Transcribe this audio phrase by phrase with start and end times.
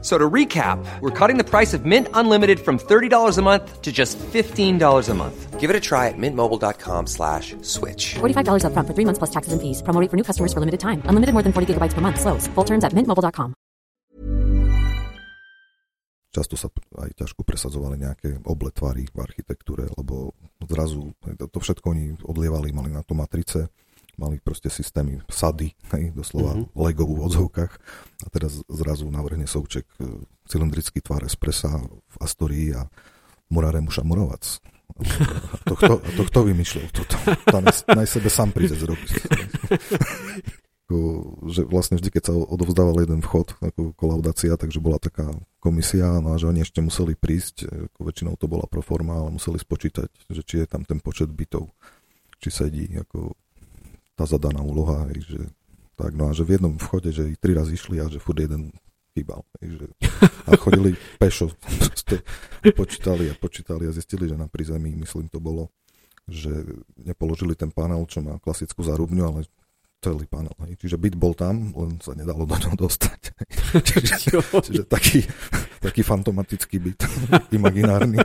[0.00, 3.90] So to recap, we're cutting the price of Mint Unlimited from $30 a month to
[3.90, 4.78] just $15
[5.08, 5.58] a month.
[5.58, 8.14] Give it a try at mintmobile.com slash switch.
[8.22, 9.82] $45 upfront for three months plus taxes and fees.
[9.82, 11.02] Promo rate for new customers for limited time.
[11.10, 12.20] Unlimited more than 40 gigabytes per month.
[12.20, 12.46] Slows.
[12.54, 13.58] Full terms at mintmobile.com.
[16.28, 16.68] Často sa
[17.02, 20.36] aj ťažko presadzovali nejaké obletvary v architektúre, lebo
[20.68, 23.72] zrazu to všetko oni odlievali, mali na to matrice,
[24.18, 26.74] mali proste systémy sady, hej, doslova mm-hmm.
[26.74, 27.72] Lego v odzovkách
[28.22, 32.90] a teraz zrazu navrhne Souček e, cylindrický tvár espressa v Astorii a
[33.48, 34.44] Murare muša murovac.
[35.64, 37.16] To kto, to kto vymýšľal toto?
[37.48, 39.10] To naj, naj sebe sám príde zrobiť.
[41.52, 45.28] že vlastne vždy, keď sa odovzdával jeden vchod, ako kolaudácia, takže bola taká
[45.60, 49.36] komisia, no a že oni ešte museli prísť, ako väčšinou to bola pro forma, ale
[49.36, 51.68] museli spočítať, že či je tam ten počet bytov,
[52.40, 53.36] či sedí ako
[54.18, 55.46] tá zadaná úloha, že
[55.94, 58.38] tak, no a že v jednom vchode, že ich tri razy išli a že furt
[58.38, 58.74] jeden
[59.14, 59.42] chýbal.
[59.62, 59.86] Že,
[60.46, 61.54] a chodili pešo,
[62.78, 65.70] počítali a počítali a zistili, že na prízemí, myslím to bolo,
[66.30, 66.50] že
[66.98, 69.40] nepoložili ten panel, čo má klasickú zarubňu, ale
[69.98, 70.54] celý panel.
[70.62, 70.78] Hej.
[70.86, 73.34] Čiže byt bol tam, len sa nedalo do ňoho dostať.
[73.88, 75.26] čiže, čiže taký,
[75.82, 77.00] taký fantomatický byt,
[77.58, 78.22] imaginárny.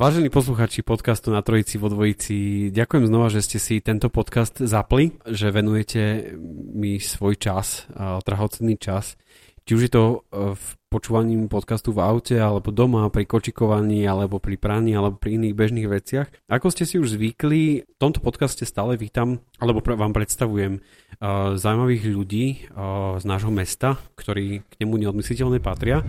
[0.00, 5.12] Vážení posluchači podcastu na Trojici vo Dvojici, ďakujem znova, že ste si tento podcast zapli,
[5.28, 6.32] že venujete
[6.72, 7.84] mi svoj čas,
[8.24, 9.20] drahocenný čas.
[9.68, 14.40] Či už je to e, v počúvaní podcastu v aute, alebo doma, pri kočikovaní, alebo
[14.40, 16.48] pri praní, alebo pri iných bežných veciach.
[16.48, 22.04] Ako ste si už zvykli, v tomto podcaste stále vítam, alebo vám predstavujem uh, zaujímavých
[22.08, 26.00] ľudí uh, z nášho mesta, ktorí k nemu neodmysliteľne patria.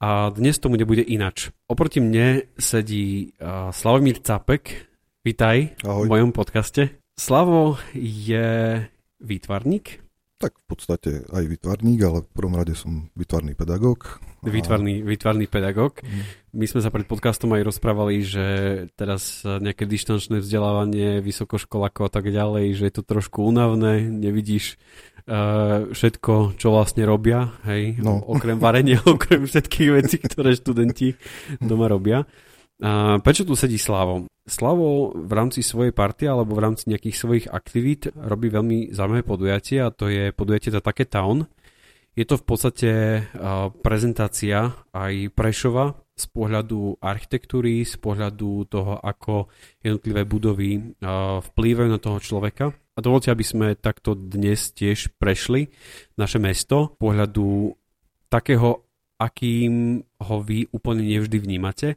[0.00, 1.52] A dnes tomu nebude inač.
[1.68, 4.88] Oproti mne sedí uh, Slavomír Capek.
[5.20, 6.08] Vítaj Ahoj.
[6.08, 6.96] v mojom podcaste.
[7.20, 8.80] Slavo je
[9.20, 10.00] výtvarník.
[10.40, 14.16] Tak v podstate aj výtvarník, ale v prvom rade som výtvarný pedagóg.
[14.40, 14.48] A...
[14.48, 16.00] Výtvarný, výtvarný pedagóg.
[16.00, 16.24] Mm.
[16.56, 18.46] My sme sa pred podcastom aj rozprávali, že
[18.96, 24.80] teraz nejaké dištančné vzdelávanie, vysokoškolákov a tak ďalej, že je to trošku únavné, nevidíš
[25.30, 28.18] uh, všetko, čo vlastne robia, hej, no.
[28.18, 31.14] okrem varenia, okrem všetkých vecí, ktoré študenti
[31.62, 32.26] doma robia.
[32.80, 34.24] A prečo tu sedí Slavo?
[34.48, 39.84] Slavo v rámci svojej partie alebo v rámci nejakých svojich aktivít robí veľmi zaujímavé podujatie
[39.84, 41.44] a to je podujatie za také Town.
[42.16, 42.90] Je to v podstate
[43.22, 49.48] uh, prezentácia aj Prešova z pohľadu architektúry, z pohľadu toho, ako
[49.80, 52.74] jednotlivé budovy uh, vplývajú na toho človeka.
[53.00, 55.72] Dovolte, aby sme takto dnes tiež prešli
[56.20, 57.72] naše mesto pohľadu
[58.28, 58.84] takého,
[59.16, 61.96] akým ho vy úplne nevždy vnímate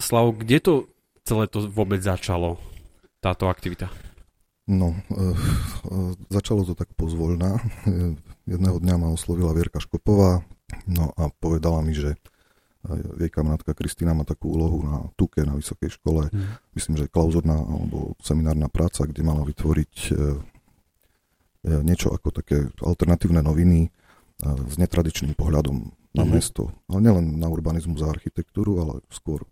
[0.00, 0.72] Slav, kde to
[1.22, 2.58] celé to vôbec začalo,
[3.22, 3.88] táto aktivita?
[4.66, 5.94] No, e, e,
[6.32, 7.60] začalo to tak pozvoľná.
[8.52, 10.44] Jedného dňa ma oslovila Vierka Škopová,
[10.88, 12.16] no a povedala mi, že
[12.92, 16.76] jej kamarátka Kristýna má takú úlohu na Tuke, na vysokej škole, mm.
[16.76, 23.40] myslím, že klauzorná alebo seminárna práca, kde mala vytvoriť e, e, niečo ako také alternatívne
[23.40, 23.90] noviny e,
[24.44, 25.76] s netradičným pohľadom
[26.12, 26.30] na mm.
[26.30, 26.68] mesto.
[26.92, 29.48] Ale nielen na urbanizmus a architektúru, ale skôr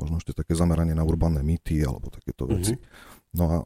[0.00, 2.52] možno ešte také zameranie na urbané mýty alebo takéto mhm.
[2.56, 2.74] veci.
[2.80, 3.36] Mm-hmm.
[3.36, 3.56] No a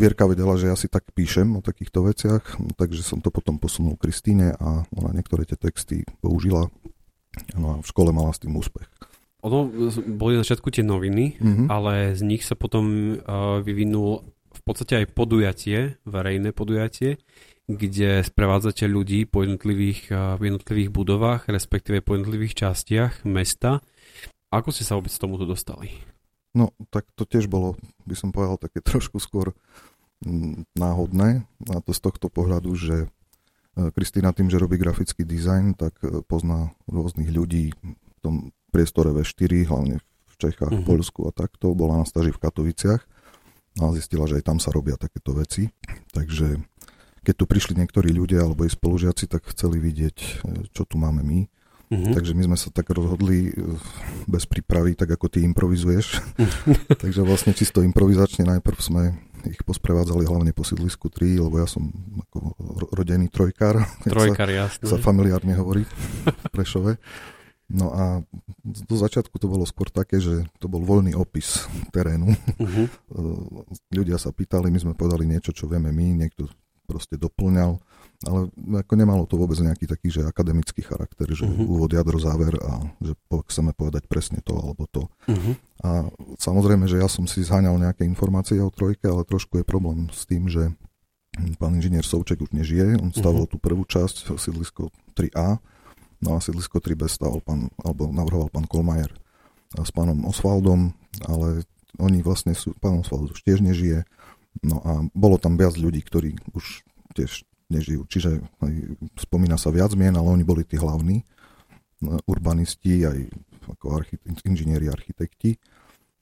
[0.00, 4.00] Vierka vedela, že ja si tak píšem o takýchto veciach, takže som to potom posunul
[4.00, 6.72] Kristýne a ona niektoré tie texty použila.
[7.54, 8.86] No a v škole mala s tým úspech.
[9.40, 9.72] Ono
[10.04, 11.66] boli na začiatku tie noviny, mm-hmm.
[11.72, 17.16] ale z nich sa potom uh, vyvinul v podstate aj podujatie, verejné podujatie,
[17.64, 23.80] kde sprevádzate ľudí po jednotlivých, uh, v jednotlivých budovách, respektíve po jednotlivých častiach mesta
[24.50, 25.94] ako ste sa vôbec tomuto dostali?
[26.58, 29.54] No, tak to tiež bolo, by som povedal, také trošku skôr
[30.26, 31.46] mm, náhodné.
[31.70, 33.06] A to z tohto pohľadu, že
[33.74, 38.34] Kristýna tým, že robí grafický dizajn, tak e, pozná rôznych ľudí v tom
[38.74, 40.82] priestore V4, hlavne v Čechách, uh-huh.
[40.82, 40.88] mhm.
[40.88, 41.72] Poľsku a takto.
[41.72, 43.02] Bola na staži v Katoviciach
[43.78, 45.70] a zistila, že aj tam sa robia takéto veci.
[46.10, 46.58] Takže
[47.22, 50.28] keď tu prišli niektorí ľudia alebo aj spolužiaci, tak chceli vidieť, e,
[50.74, 51.40] čo tu máme my.
[51.90, 52.14] Mm-hmm.
[52.14, 53.54] Takže my sme sa tak rozhodli eh,
[54.30, 56.22] bez prípravy, tak ako ty improvizuješ.
[57.02, 59.02] Takže vlastne čisto improvizačne najprv sme
[59.48, 61.88] ich posprevádzali hlavne po sídlisku 3, lebo ja som
[62.28, 62.56] ako
[62.92, 63.80] rodený trojkár.
[64.04, 64.84] Trojkár, sa, jasne.
[64.84, 65.94] Sa familiárne hovorí v
[66.52, 67.00] Prešove.
[67.70, 68.18] No a
[68.66, 72.34] do začiatku to bolo skôr také, že to bol voľný opis terénu.
[72.58, 72.86] Uh-huh.
[73.96, 76.50] Ľudia sa pýtali, my sme povedali niečo, čo vieme my, niekto
[76.90, 77.78] proste doplňal,
[78.28, 81.64] ale ako nemalo to vôbec nejaký taký, že akademický charakter, že uh-huh.
[81.64, 83.16] úvod, jadro, záver a že
[83.48, 85.08] chceme povedať presne to alebo to.
[85.24, 85.54] Uh-huh.
[85.80, 85.90] A
[86.36, 90.28] samozrejme, že ja som si zháňal nejaké informácie o trojke, ale trošku je problém s
[90.28, 90.68] tým, že
[91.56, 93.56] pán inžinier Souček už nežije, on stavil uh-huh.
[93.56, 95.56] tú prvú časť, sídlisko 3A,
[96.20, 99.08] No a sídlisko 3B stavil pán, alebo navrhoval pán Kolmajer
[99.72, 100.92] s pánom Osvaldom,
[101.24, 101.64] ale
[101.96, 104.04] oni vlastne sú, pán Osvald už tiež nežije,
[104.60, 106.84] no a bolo tam viac ľudí, ktorí už
[107.16, 108.04] tiež nežijú.
[108.10, 108.42] Čiže
[109.16, 111.22] spomína sa viac mien, ale oni boli tí hlavní
[112.02, 113.18] no, urbanisti, aj
[113.78, 115.56] ako archite- inžinieri, architekti.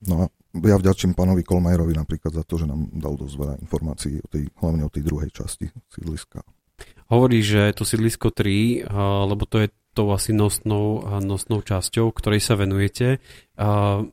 [0.07, 0.25] No a
[0.63, 4.47] ja vďačím pánovi Kolmajerovi napríklad za to, že nám dal dosť veľa informácií, o tej,
[4.63, 6.45] hlavne o tej druhej časti sídliska.
[7.09, 8.87] Hovorí, že to sídlisko 3,
[9.27, 9.69] lebo to je
[9.99, 13.19] tou asi nosnou, nosnou časťou, ktorej sa venujete.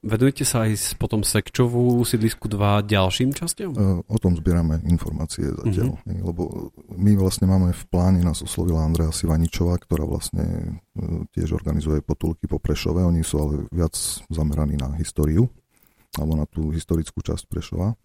[0.01, 3.71] Venujete sa aj potom Sekčovú sídlisku 2 ďalším časťom?
[3.77, 6.25] E, o tom zbierame informácie zatiaľ, mm-hmm.
[6.25, 12.01] lebo my vlastne máme v pláne, nás oslovila Andrea Sivaničová, ktorá vlastne e, tiež organizuje
[12.01, 13.93] potulky po Prešove, oni sú ale viac
[14.33, 15.45] zameraní na históriu,
[16.15, 17.95] alebo na tú historickú časť Prešova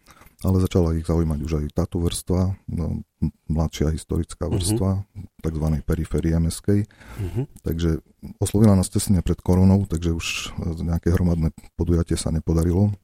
[0.41, 3.05] ale začala ich zaujímať už aj táto vrstva, no,
[3.53, 4.53] mladšia historická mhm.
[4.57, 5.45] vrstva, uh-huh.
[5.45, 5.67] tzv.
[5.85, 6.89] periférie meskej.
[6.89, 7.45] Uh-huh.
[7.61, 8.01] Takže
[8.41, 12.97] oslovila nás tesne pred koronou, takže už nejaké hromadné podujatie sa nepodarilo.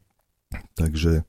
[0.80, 1.28] Takže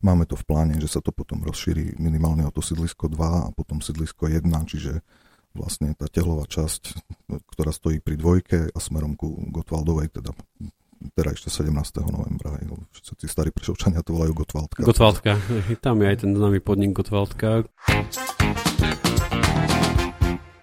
[0.00, 3.48] máme to v pláne, že sa to potom rozšíri minimálne o to sídlisko 2 a
[3.52, 5.04] potom sídlisko 1, čiže
[5.52, 6.96] vlastne tá tehlová časť,
[7.28, 10.32] ktorá stojí pri dvojke a smerom ku Gotwaldovej, teda
[11.10, 11.74] teda ešte 17.
[12.06, 12.54] novembra.
[12.94, 14.86] Všetci starí prešovčania to volajú Gotwaldka.
[14.86, 15.34] Gotwaldka,
[15.82, 17.66] tam je aj ten známy podnik Gotwaldka.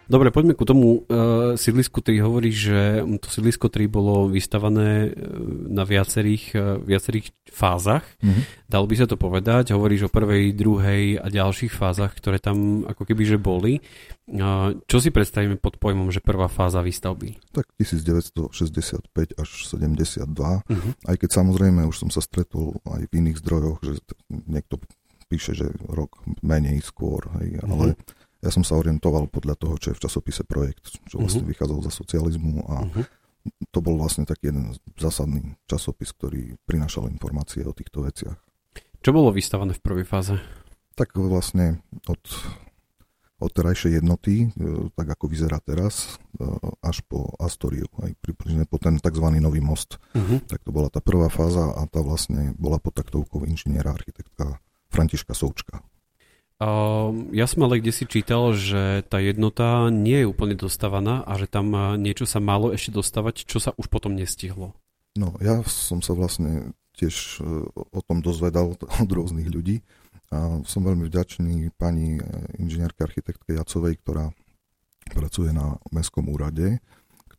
[0.09, 2.17] Dobre, poďme ku tomu uh, sídlisku 3.
[2.25, 5.29] Hovorí, že to sídlisko 3 bolo vystavané e,
[5.69, 8.01] na viacerých, uh, viacerých fázach.
[8.17, 8.43] Mm-hmm.
[8.65, 9.69] Dal by sa to povedať.
[9.69, 13.85] Hovoríš o prvej, druhej a ďalších fázach, ktoré tam ako keby že boli.
[14.25, 17.53] Uh, čo si predstavíme pod pojmom, že prvá fáza výstavby?
[17.53, 20.25] Tak 1965 až 72.
[20.25, 20.91] Mm-hmm.
[21.05, 24.01] Aj keď samozrejme už som sa stretol aj v iných zdrojoch, že
[24.49, 24.81] niekto
[25.29, 27.69] píše, že rok menej skôr, hej, mm-hmm.
[27.69, 27.93] ale
[28.39, 31.51] ja som sa orientoval podľa toho, čo je v časopise Projekt, čo vlastne uh-huh.
[31.51, 33.03] vychádzal za socializmu a uh-huh.
[33.67, 38.39] to bol vlastne taký jeden zásadný časopis, ktorý prinášal informácie o týchto veciach.
[38.99, 40.35] Čo bolo vystavané v prvej fáze?
[40.95, 42.19] Tak vlastne od,
[43.39, 46.43] od terajšej jednoty, e, tak ako vyzerá teraz, e,
[46.83, 49.23] až po Astoriu, aj približne po ten tzv.
[49.39, 49.99] nový most.
[50.15, 50.43] Uh-huh.
[50.47, 54.59] Tak to bola tá prvá fáza a tá vlastne bola pod taktovkou inžiniera architektka
[54.91, 55.79] Františka Součka.
[56.59, 61.47] Ja som ale kde si čítal, že tá jednota nie je úplne dostávaná a že
[61.47, 64.75] tam niečo sa malo ešte dostávať, čo sa už potom nestihlo.
[65.15, 69.79] No, ja som sa vlastne tiež e, o tom dozvedal od rôznych ľudí
[70.35, 72.21] a som veľmi vďačný pani e,
[72.59, 74.29] inžinierke architektke Jacovej, ktorá
[75.15, 76.83] pracuje na Mestskom úrade,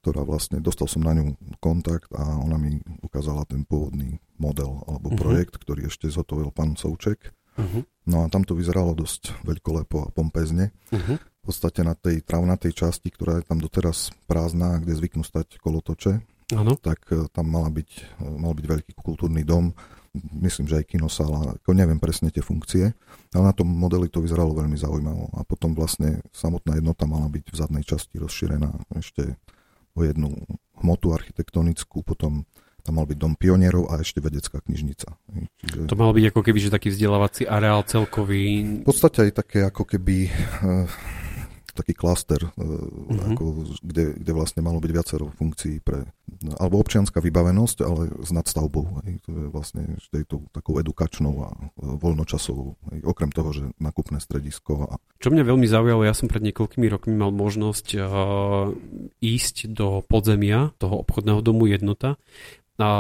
[0.00, 5.12] ktorá vlastne, dostal som na ňu kontakt a ona mi ukázala ten pôvodný model alebo
[5.12, 5.20] uh-huh.
[5.20, 7.82] projekt, ktorý ešte zhotovil pán Souček Uh-huh.
[8.08, 10.72] No a tam to vyzeralo dosť veľkolepo a pompezne.
[10.90, 11.20] Uh-huh.
[11.20, 16.20] V podstate na tej travnatej časti, ktorá je tam doteraz prázdna, kde zvyknú stať kolotoče,
[16.56, 16.76] uh-huh.
[16.80, 17.90] tak e, tam mala byť,
[18.20, 19.72] e, mal byť veľký kultúrny dom,
[20.42, 22.90] myslím, že aj kinosála, ako neviem presne tie funkcie,
[23.31, 25.31] ale na tom modeli to vyzeralo veľmi zaujímavo.
[25.38, 29.38] A potom vlastne samotná jednota mala byť v zadnej časti rozšírená ešte
[29.94, 30.34] o jednu
[30.82, 32.46] hmotu architektonickú, potom
[32.82, 35.08] tam mal byť dom pionierov a ešte vedecká knižnica.
[35.60, 35.87] Čiže...
[35.87, 38.82] To mal byť ako keby, že taký vzdelávací areál celkový.
[38.84, 40.29] V podstate aj také ako keby
[40.65, 40.89] uh,
[41.81, 43.32] taký klaster, uh, uh-huh.
[43.32, 43.44] ako,
[43.81, 46.05] kde, kde vlastne malo byť viacero funkcií pre,
[46.60, 49.01] alebo občianská vybavenosť, ale s nadstavbou.
[49.06, 49.82] Hej, to je vlastne
[50.29, 52.77] to takou edukačnou a uh, voľnočasovou.
[52.93, 54.91] Hej, okrem toho, že nakupné stredisko.
[54.91, 55.01] A...
[55.22, 58.75] Čo mňa veľmi zaujalo, ja som pred niekoľkými rokmi mal možnosť uh,
[59.25, 62.20] ísť do podzemia toho obchodného domu jednota
[62.81, 62.91] a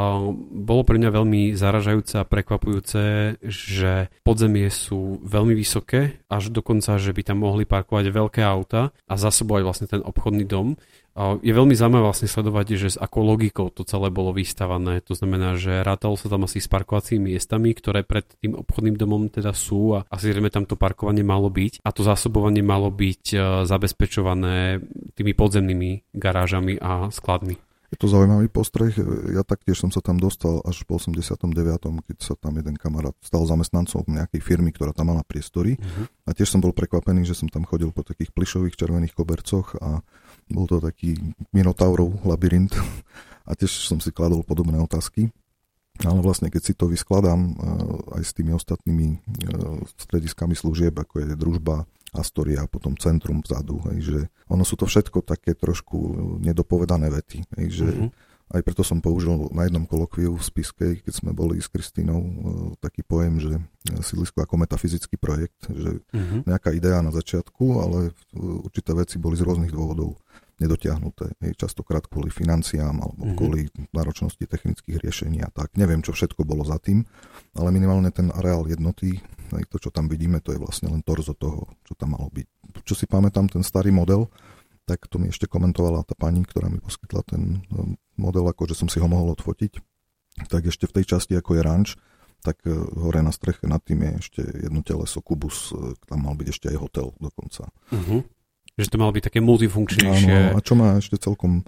[0.52, 3.02] bolo pre mňa veľmi zaražajúce a prekvapujúce,
[3.42, 9.14] že podzemie sú veľmi vysoké, až dokonca, že by tam mohli parkovať veľké auta a
[9.16, 10.76] za sebou aj vlastne ten obchodný dom.
[11.18, 15.02] A je veľmi zaujímavé vlastne sledovať, že s akou logikou to celé bolo vystavané.
[15.10, 19.26] To znamená, že rátalo sa tam asi s parkovacími miestami, ktoré pred tým obchodným domom
[19.26, 23.24] teda sú a asi zrejme tam to parkovanie malo byť a to zásobovanie malo byť
[23.34, 24.80] e, zabezpečované
[25.18, 27.69] tými podzemnými garážami a skladmi.
[27.90, 28.94] Je to zaujímavý postreh.
[29.34, 31.42] Ja taktiež som sa tam dostal až po 89.,
[32.06, 35.74] keď sa tam jeden kamarát stal zamestnancom nejakej firmy, ktorá tam mala priestory.
[35.74, 36.06] Uh-huh.
[36.22, 40.06] A tiež som bol prekvapený, že som tam chodil po takých plišových červených kobercoch a
[40.46, 41.18] bol to taký
[41.50, 42.70] minotaurov labyrint.
[43.50, 45.34] a tiež som si kladol podobné otázky.
[46.00, 47.60] Ale vlastne, keď si to vyskladám
[48.16, 49.20] aj s tými ostatnými
[50.00, 54.18] strediskami služieb, ako je družba, Astoria, potom centrum vzadu, hej, že
[54.50, 55.96] ono sú to všetko také trošku
[56.42, 58.10] nedopovedané vety, hej, že mm-hmm.
[58.58, 62.32] aj preto som použil na jednom kolokviu v Spiskej, keď sme boli s Kristínou, e,
[62.82, 63.52] taký pojem, že
[64.02, 66.50] sídlisko ako metafyzický projekt, že mm-hmm.
[66.50, 70.18] nejaká idea na začiatku, ale určité veci boli z rôznych dôvodov
[70.60, 71.32] nedotiahnuté.
[71.40, 73.38] Hej, častokrát kvôli financiám alebo mm-hmm.
[73.40, 73.60] kvôli
[73.96, 75.74] náročnosti technických riešení a tak.
[75.80, 77.02] Neviem, čo všetko bolo za tým,
[77.56, 79.18] ale minimálne ten areál jednoty
[79.56, 82.46] aj to, čo tam vidíme, to je vlastne len torzo toho, čo tam malo byť.
[82.86, 84.30] Čo si pamätám, ten starý model,
[84.86, 88.78] tak to mi ešte komentovala tá pani, ktorá mi poskytla ten um, model, ako že
[88.78, 89.78] som si ho mohol odfotiť.
[90.46, 91.88] Tak ešte v tej časti, ako je ranč,
[92.40, 96.34] tak uh, hore na streche nad tým je ešte jedno teleso, kubus, uh, tam mal
[96.38, 97.70] byť ešte aj hotel dokonca.
[97.90, 98.22] Uh-huh.
[98.78, 100.54] Že to malo byť také multifunkčnejšie.
[100.54, 101.66] Áno, a čo ma ešte celkom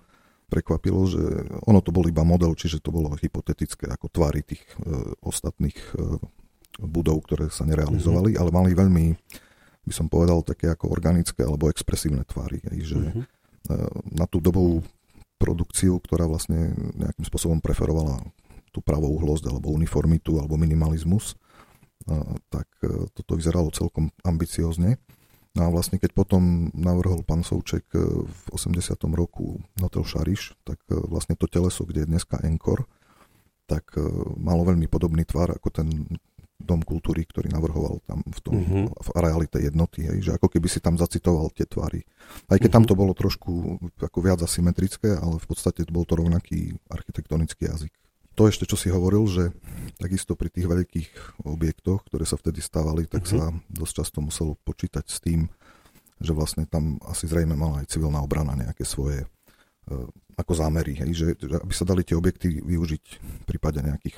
[0.52, 1.22] prekvapilo, že
[1.64, 6.20] ono to bol iba model, čiže to bolo hypotetické ako tvary tých e, ostatných e,
[6.84, 8.42] budov, ktoré sa nerealizovali, mm-hmm.
[8.44, 9.04] ale mali veľmi,
[9.88, 12.60] by som povedal, také ako organické alebo expresívne tvary.
[12.68, 13.24] Hej, že mm-hmm.
[14.12, 14.84] na tú dobovú
[15.42, 18.22] produkciu, ktorá vlastne nejakým spôsobom preferovala
[18.70, 22.16] tú pravouhlosť alebo uniformitu alebo minimalizmus, e,
[22.48, 25.02] tak e, toto vyzeralo celkom ambiciozne.
[25.52, 28.96] No a vlastne keď potom navrhol pán Souček v 80.
[29.12, 32.88] roku Hotel Šariš, tak vlastne to teleso, kde je dneska Encore,
[33.68, 33.92] tak
[34.40, 35.88] malo veľmi podobný tvar ako ten
[36.62, 38.86] dom kultúry, ktorý navrhoval tam v tom uh-huh.
[38.88, 42.06] v areáli tej jednoty, hej, že ako keby si tam zacitoval tie tvary.
[42.46, 42.76] Aj keď uh-huh.
[42.78, 47.92] tam to bolo trošku ako viac asymetrické, ale v podstate bol to rovnaký architektonický jazyk.
[48.32, 49.44] To ešte, čo si hovoril, že
[50.00, 51.10] takisto pri tých veľkých
[51.44, 53.52] objektoch, ktoré sa vtedy stávali, tak uh-huh.
[53.52, 55.52] sa dosť často muselo počítať s tým,
[56.22, 60.08] že vlastne tam asi zrejme mala aj civilná obrana nejaké svoje uh,
[60.40, 64.16] ako zámery, hej, že, že aby sa dali tie objekty využiť v prípade nejakých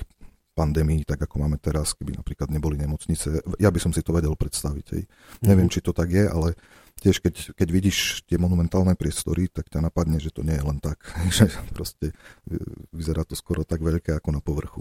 [0.55, 3.43] pandémii, tak ako máme teraz, keby napríklad neboli nemocnice.
[3.59, 4.85] Ja by som si to vedel predstaviť.
[4.95, 5.03] Hej.
[5.03, 5.45] Mm-hmm.
[5.45, 6.55] Neviem, či to tak je, ale
[7.03, 10.79] tiež keď, keď vidíš tie monumentálne priestory, tak ťa napadne, že to nie je len
[10.79, 11.03] tak.
[11.35, 12.15] Že proste
[12.95, 14.79] vyzerá to skoro tak veľké ako na povrchu.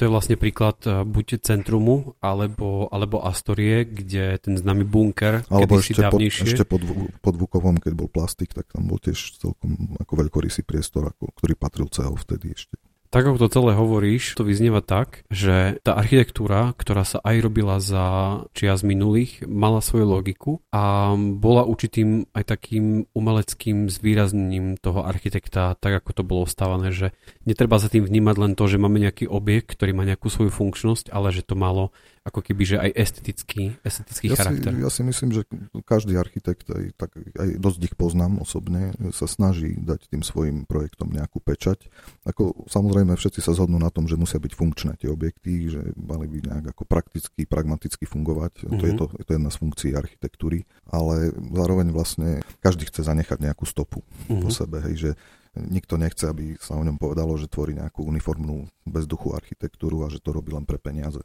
[0.00, 5.76] To je vlastne príklad e, buď centrumu, alebo, alebo Astorie, kde ten známy bunker, alebo
[5.76, 6.80] ešte, pod, ešte pod,
[7.20, 11.52] pod Vukovom, keď bol plastik, tak tam bol tiež celkom ako veľkorysý priestor, ako, ktorý
[11.60, 12.80] patril celého vtedy ešte.
[13.16, 17.80] Tak ako to celé hovoríš, to vyznieva tak, že tá architektúra, ktorá sa aj robila
[17.80, 18.04] za
[18.52, 26.04] čias minulých, mala svoju logiku a bola určitým aj takým umeleckým zvýraznením toho architekta, tak
[26.04, 27.16] ako to bolo stávané, že
[27.48, 31.08] netreba za tým vnímať len to, že máme nejaký objekt, ktorý má nejakú svoju funkčnosť,
[31.08, 31.96] ale že to malo
[32.26, 34.74] ako keby, že aj estetický, estetický ja charakter.
[34.74, 35.46] Si, ja si myslím, že
[35.86, 41.14] každý architekt, aj, tak, aj dosť ich poznám osobne, sa snaží dať tým svojim projektom
[41.14, 41.86] nejakú pečať.
[42.26, 46.26] Ako, samozrejme, všetci sa zhodnú na tom, že musia byť funkčné tie objekty, že mali
[46.26, 48.66] by nejak ako prakticky, pragmaticky fungovať.
[48.66, 48.78] Mm-hmm.
[48.82, 48.98] To, je mhm.
[48.98, 54.02] to, to je jedna z funkcií architektúry, ale zároveň vlastne každý chce zanechať nejakú stopu
[54.02, 54.42] mm-hmm.
[54.42, 55.10] po sebe, hej, že
[55.56, 60.22] nikto nechce, aby sa o ňom povedalo, že tvorí nejakú uniformnú bezduchú architektúru a že
[60.22, 61.18] to robí len pre peniaze.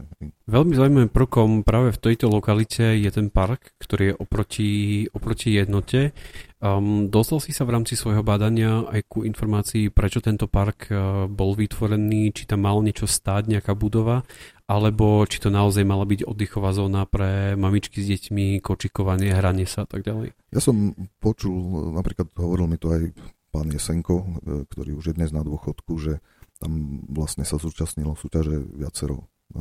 [0.47, 4.71] Veľmi zaujímavým prvkom práve v tejto lokalite je ten park, ktorý je oproti,
[5.11, 6.15] oproti jednote.
[6.61, 11.25] Um, dostal si sa v rámci svojho bádania aj ku informácii, prečo tento park uh,
[11.25, 14.21] bol vytvorený, či tam mal niečo stáť, nejaká budova,
[14.69, 19.83] alebo či to naozaj mala byť oddychová zóna pre mamičky s deťmi, kočikovanie, hranie sa
[19.83, 20.37] a tak ďalej.
[20.53, 21.51] Ja som počul,
[21.97, 23.09] napríklad hovoril mi to aj
[23.51, 24.25] pán Jesenko, e,
[24.71, 26.23] ktorý už je dnes na dôchodku, že
[26.57, 29.59] tam vlastne sa zúčastnilo súťaže viacero e,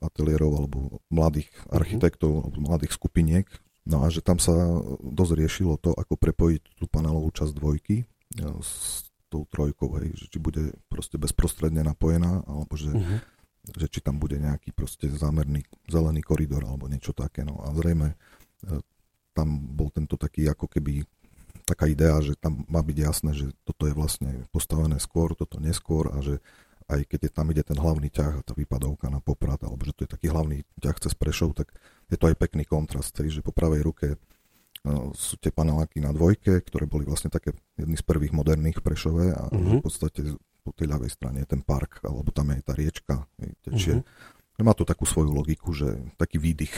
[0.00, 0.78] ateliérov alebo
[1.10, 1.74] mladých mhm.
[1.74, 3.46] architektov alebo mladých skupiniek.
[3.82, 4.54] No a že tam sa
[5.02, 8.04] dosť riešilo to, ako prepojiť tú panelovú časť dvojky e,
[8.62, 13.18] s tou trojkou, hej, že či bude proste bezprostredne napojená, alebo že, uh-huh.
[13.80, 17.40] že či tam bude nejaký proste zámerný zelený koridor alebo niečo také.
[17.40, 18.12] No a zrejme
[19.32, 21.02] tam bol tento taký ako keby
[21.64, 26.10] taká idea, že tam má byť jasné, že toto je vlastne postavené skôr, toto neskôr
[26.10, 26.42] a že
[26.90, 29.94] aj keď je tam ide ten hlavný ťah a tá výpadovka na Poprad, alebo že
[29.96, 31.72] to je taký hlavný ťah cez Prešov, tak
[32.10, 34.06] je to aj pekný kontrast, že po pravej ruke
[34.84, 39.32] no, sú tie paneláky na dvojke, ktoré boli vlastne také jedny z prvých moderných Prešove
[39.32, 39.80] a uh-huh.
[39.80, 40.20] v podstate
[40.62, 43.14] po tej ľavej strane je ten park, alebo tam je aj tá riečka,
[43.66, 44.02] tečie.
[44.02, 44.62] Uh-huh.
[44.62, 46.74] Má to takú svoju logiku, že taký výdych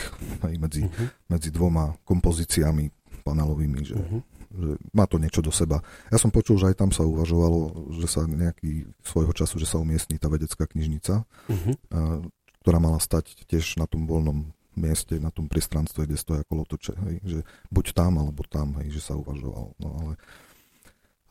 [0.47, 1.07] aj medzi, uh-huh.
[1.29, 2.89] medzi dvoma kompozíciami
[3.25, 5.83] panelovými, že uh-huh že má to niečo do seba.
[6.09, 9.77] Ja som počul, že aj tam sa uvažovalo, že sa nejaký svojho času, že sa
[9.83, 11.75] umiestní tá vedecká knižnica, uh-huh.
[11.91, 12.23] a,
[12.63, 16.93] ktorá mala stať tiež na tom voľnom mieste, na tom priestranstve, kde stoja kolotoče.
[17.07, 17.39] Hej, že
[17.71, 19.71] buď tam, alebo tam, hej, že sa uvažovalo.
[19.79, 20.13] No ale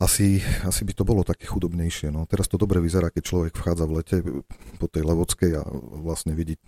[0.01, 2.11] asi, asi by to bolo také chudobnejšie.
[2.11, 2.27] No.
[2.27, 4.17] Teraz to dobre vyzerá, keď človek vchádza v lete
[4.77, 5.63] po tej Levodskej a
[6.03, 6.59] vlastne vidí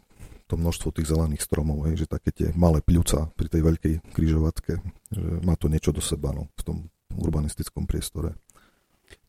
[0.46, 4.72] to množstvo tých zelených stromov, hej, že také tie malé pľúca pri tej veľkej kryžovatke,
[5.10, 6.76] že má to niečo do seba no, v tom
[7.14, 8.38] urbanistickom priestore.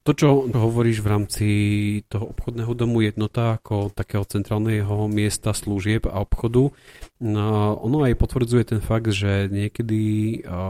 [0.07, 1.47] To, čo hovoríš v rámci
[2.07, 6.71] toho obchodného domu jednota ako takého centrálneho miesta služieb a obchodu,
[7.19, 10.00] no, ono aj potvrdzuje ten fakt, že niekedy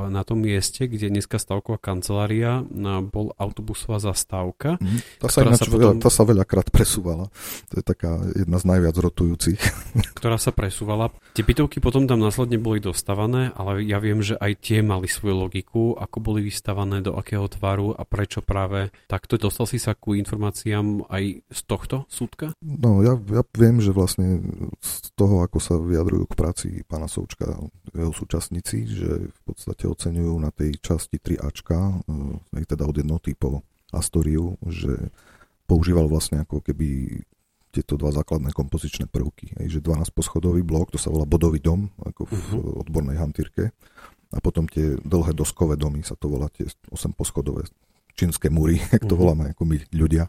[0.10, 2.66] na tom mieste, kde dneska stavková kancelária,
[3.14, 4.82] bol autobusová zastávka.
[4.82, 7.30] Mm, tá, sa ináč, sa potom, tá sa veľakrát presúvala.
[7.70, 9.62] To je taká jedna z najviac rotujúcich.
[10.18, 11.14] Ktorá sa presúvala.
[11.38, 15.36] Tie bytovky potom tam následne boli dostavané, ale ja viem, že aj tie mali svoju
[15.46, 19.92] logiku, ako boli vystavané, do akého tvaru a prečo práve tak takto dostal si sa
[19.92, 22.56] ku informáciám aj z tohto súdka?
[22.64, 24.40] No, ja, ja viem, že vlastne
[24.80, 27.58] z toho, ako sa vyjadrujú k práci pána Součka
[27.90, 32.06] jeho súčasníci, že v podstate oceňujú na tej časti 3Ačka,
[32.54, 35.10] eh, teda od jednoty po Astoriu, že
[35.66, 37.20] používal vlastne ako keby
[37.74, 39.58] tieto dva základné kompozičné prvky.
[39.60, 42.82] Hej, že 12 poschodový blok, to sa volá bodový dom, ako v uh-huh.
[42.88, 43.76] odbornej hantírke.
[44.36, 47.68] A potom tie dlhé doskové domy, sa to volá tie 8 poschodové
[48.18, 49.22] čínske múry, jak to mhm.
[49.22, 50.28] voláme ako my ľudia,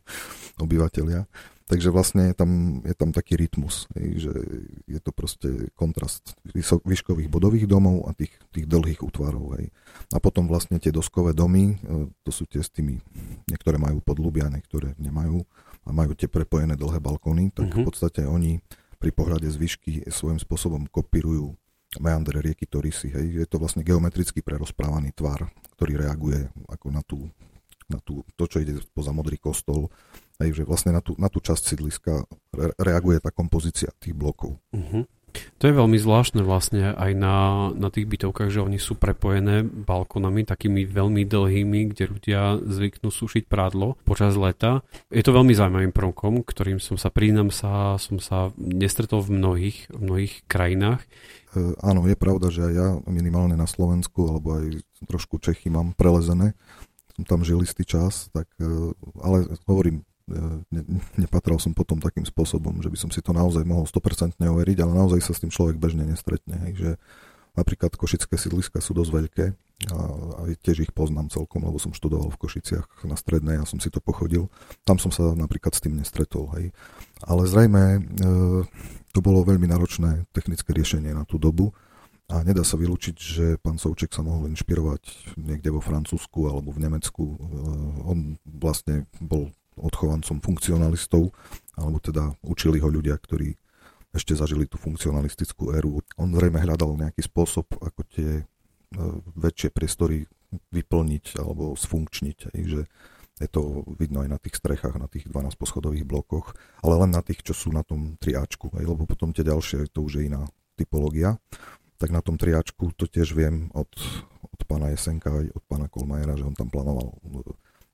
[0.61, 1.25] obyvateľia.
[1.69, 4.33] Takže vlastne je tam, je tam taký rytmus, že
[4.89, 6.33] je to proste kontrast
[6.89, 9.61] výškových bodových domov a tých, tých dlhých útvarov.
[9.61, 9.69] Hej.
[10.13, 12.97] A potom vlastne tie doskové domy, e, to sú tie s tými,
[13.53, 15.45] niektoré majú podľubia, niektoré nemajú
[15.85, 17.85] a majú tie prepojené dlhé balkóny, tak uh-huh.
[17.85, 18.65] v podstate oni
[18.97, 21.53] pri pohľade z výšky svojím spôsobom kopírujú
[22.01, 23.13] meandre rieky Torisy.
[23.13, 23.45] Hej.
[23.45, 27.29] Je to vlastne geometricky prerozprávaný tvar, ktorý reaguje ako na tú
[27.89, 29.89] na tú, to, čo ide poza modrý kostol,
[30.39, 34.59] aj že vlastne na tú, na tú časť sídliska re, reaguje tá kompozícia tých blokov.
[34.71, 35.05] Uh-huh.
[35.61, 40.43] To je veľmi zvláštne vlastne aj na, na tých bytovkách, že oni sú prepojené balkonami
[40.43, 44.83] takými veľmi dlhými, kde ľudia zvyknú sušiť prádlo počas leta.
[45.13, 49.79] Je to veľmi zaujímavým prvkom, ktorým som sa, príznam sa, som sa nestretol v mnohých,
[49.93, 51.05] v mnohých krajinách.
[51.55, 55.93] E, áno, je pravda, že aj ja minimálne na Slovensku alebo aj trošku Čechy mám
[55.95, 56.57] prelezené
[57.19, 60.07] som tam žil istý čas, tak, e, ale hovorím,
[60.71, 60.83] ne,
[61.17, 64.93] nepatral som potom takým spôsobom, že by som si to naozaj mohol 100% overiť, ale
[64.93, 66.57] naozaj sa s tým človek bežne nestretne.
[66.69, 66.91] Hej, že
[67.59, 69.47] napríklad košické sídliska sú dosť veľké
[69.91, 69.99] a,
[70.39, 73.91] a tiež ich poznám celkom, lebo som študoval v Košiciach na strednej a som si
[73.91, 74.51] to pochodil.
[74.87, 76.51] Tam som sa napríklad s tým nestretol.
[76.59, 76.75] Hej.
[77.27, 78.01] Ale zrejme e,
[79.15, 81.75] to bolo veľmi náročné technické riešenie na tú dobu
[82.29, 86.85] a nedá sa vylúčiť, že pán Souček sa mohol inšpirovať niekde vo Francúzsku alebo v
[86.85, 87.25] Nemecku.
[87.25, 87.39] Eh,
[88.05, 89.49] on vlastne bol
[89.83, 91.31] odchovancom funkcionalistov,
[91.79, 93.55] alebo teda učili ho ľudia, ktorí
[94.11, 96.01] ešte zažili tú funkcionalistickú éru.
[96.17, 98.47] On zrejme hľadal nejaký spôsob, ako tie eh,
[99.37, 100.25] väčšie priestory
[100.73, 102.39] vyplniť alebo sfunkčniť.
[102.57, 102.89] že
[103.39, 107.23] je to vidno aj na tých strechách, na tých 12 poschodových blokoch, ale len na
[107.23, 110.43] tých, čo sú na tom triáčku, lebo potom tie ďalšie, to už je iná
[110.75, 111.39] typológia
[111.99, 113.91] tak na tom triačku to tiež viem od,
[114.55, 117.19] od pána Jesenka aj od pána Kolmajera, že on tam plánoval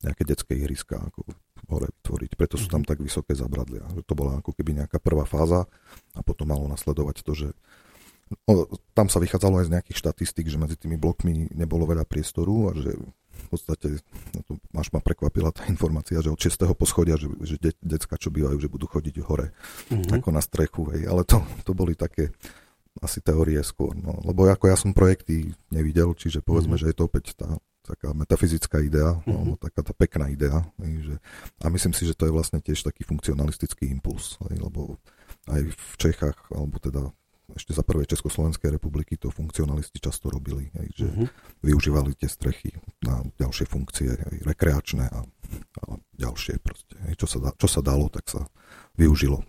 [0.04, 1.24] nejaké detské ihriska ako
[1.68, 2.30] hore vytvoriť.
[2.36, 2.88] Preto sú tam mhm.
[2.88, 3.84] tak vysoké zabradlia.
[3.96, 5.64] Že to bola ako keby nejaká prvá fáza
[6.12, 7.48] a potom malo nasledovať to, že
[8.46, 12.70] o, tam sa vychádzalo aj z nejakých štatistík, že medzi tými blokmi nebolo veľa priestoru
[12.70, 12.92] a že
[13.34, 13.98] v podstate,
[14.30, 16.70] no to máš ma prekvapila tá informácia, že od 6.
[16.78, 19.50] poschodia, že, že de, decka, čo bývajú, že budú chodiť hore,
[19.90, 20.22] mm-hmm.
[20.22, 21.10] ako na strechu, hej.
[21.10, 22.30] ale to, to boli také
[23.02, 23.90] asi teórie skôr.
[23.98, 24.22] No.
[24.22, 26.86] Lebo ako ja som projekty nevidel, čiže povedzme, mm-hmm.
[26.86, 29.37] že je to opäť tá taká metafyzická idea, mm-hmm.
[29.37, 30.64] alebo taká tá pekná idea.
[30.81, 31.20] Že,
[31.61, 34.97] a myslím si, že to je vlastne tiež taký funkcionalistický impuls, lebo
[35.53, 37.12] aj v Čechách, alebo teda
[37.53, 41.29] ešte za prvej Československej republiky to funkcionalisti často robili, hej, že mm-hmm.
[41.61, 42.73] využívali tie strechy
[43.05, 45.20] na ďalšie funkcie, hej, rekreačné a,
[45.85, 45.85] a
[46.16, 46.97] ďalšie proste.
[47.05, 48.49] Hej, čo, sa da, čo sa dalo, tak sa
[48.97, 49.44] využilo.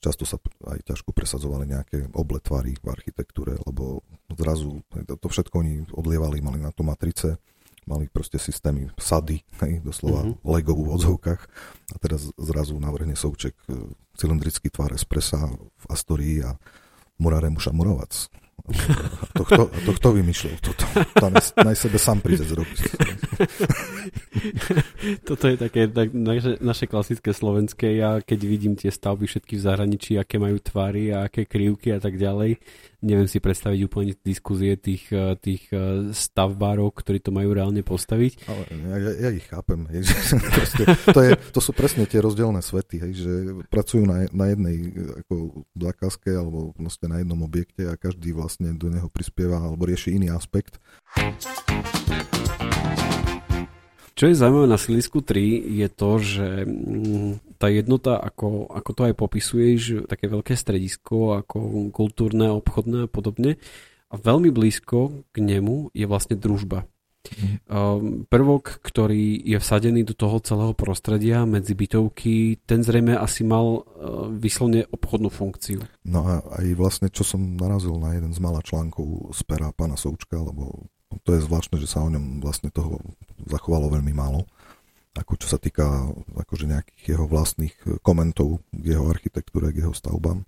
[0.00, 4.00] Často sa aj ťažko presadzovali nejaké obletvary v architektúre, lebo
[4.32, 7.36] zrazu to všetko oni odlievali, mali na to matrice,
[7.90, 10.46] mali proste systémy sady, hej, doslova mm-hmm.
[10.46, 11.42] Lego v odzovkách
[11.90, 13.74] a teraz zrazu navrhne Souček e,
[14.14, 16.54] cylindrický tvar espressa v Astorii a
[17.18, 18.30] Murare muša murovac.
[18.70, 20.84] A to kto, a to kto vymýšľal toto?
[21.18, 21.26] To
[21.64, 22.78] naj sebe sám príde zrobiť.
[25.28, 27.96] Toto je také tak, naše, naše klasické slovenské.
[27.96, 32.00] Ja keď vidím tie stavby všetky v zahraničí, aké majú tvary a aké krivky a
[32.00, 32.60] tak ďalej,
[33.00, 38.32] neviem si predstaviť úplne diskuzie tých, eh, tých eh, stavbárov, ktorí to majú reálne postaviť.
[38.46, 39.88] Ale ja, ja, ja ich chápem.
[39.88, 43.32] Hej, že proste, to, je, to sú presne tie rozdielne svety, hej, že
[43.72, 48.76] pracujú na, na jednej eh, ako zákazke alebo proste na jednom objekte a každý vlastne
[48.76, 50.78] do neho prispieva alebo rieši iný aspekt.
[54.20, 59.02] Čo je zaujímavé na Silisku 3 je to, že mm, tá jednota, ako, ako to
[59.08, 59.80] aj popisuješ,
[60.12, 63.56] také veľké stredisko, ako kultúrne, obchodné a podobne,
[64.12, 66.84] a veľmi blízko k nemu je vlastne družba.
[67.32, 68.28] Mm.
[68.28, 74.36] Prvok, ktorý je vsadený do toho celého prostredia medzi bytovky, ten zrejme asi mal ehm,
[74.36, 75.80] vyslovne obchodnú funkciu.
[76.04, 79.96] No a aj vlastne, čo som narazil na jeden z malá článkov z pera pána
[79.96, 80.92] Součka, lebo
[81.26, 83.02] to je zvláštne, že sa o ňom vlastne toho
[83.48, 84.46] zachovalo veľmi málo
[85.10, 86.06] ako čo sa týka
[86.38, 90.46] akože nejakých jeho vlastných komentov k jeho architektúre, k jeho stavbám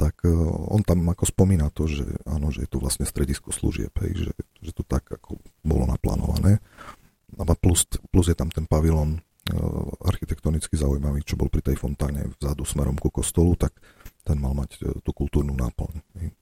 [0.00, 0.32] tak e,
[0.72, 4.32] on tam ako spomína to, že áno, že je tu vlastne stredisko služieb, hej, že,
[4.64, 6.56] že to tak ako bolo naplánované.
[7.36, 9.20] A plus, plus je tam ten pavilon e,
[10.00, 13.76] architektonicky zaujímavý, čo bol pri tej fontáne vzadu smerom ku kostolu, tak
[14.24, 16.00] ten mal mať e, tú kultúrnu náplň.
[16.16, 16.32] Hej.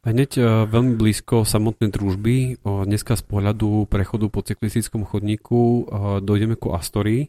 [0.00, 0.40] Hneď
[0.72, 5.84] veľmi blízko samotnej družby, dneska z pohľadu prechodu po cyklistickom chodníku
[6.24, 7.28] dojdeme ku Astorii,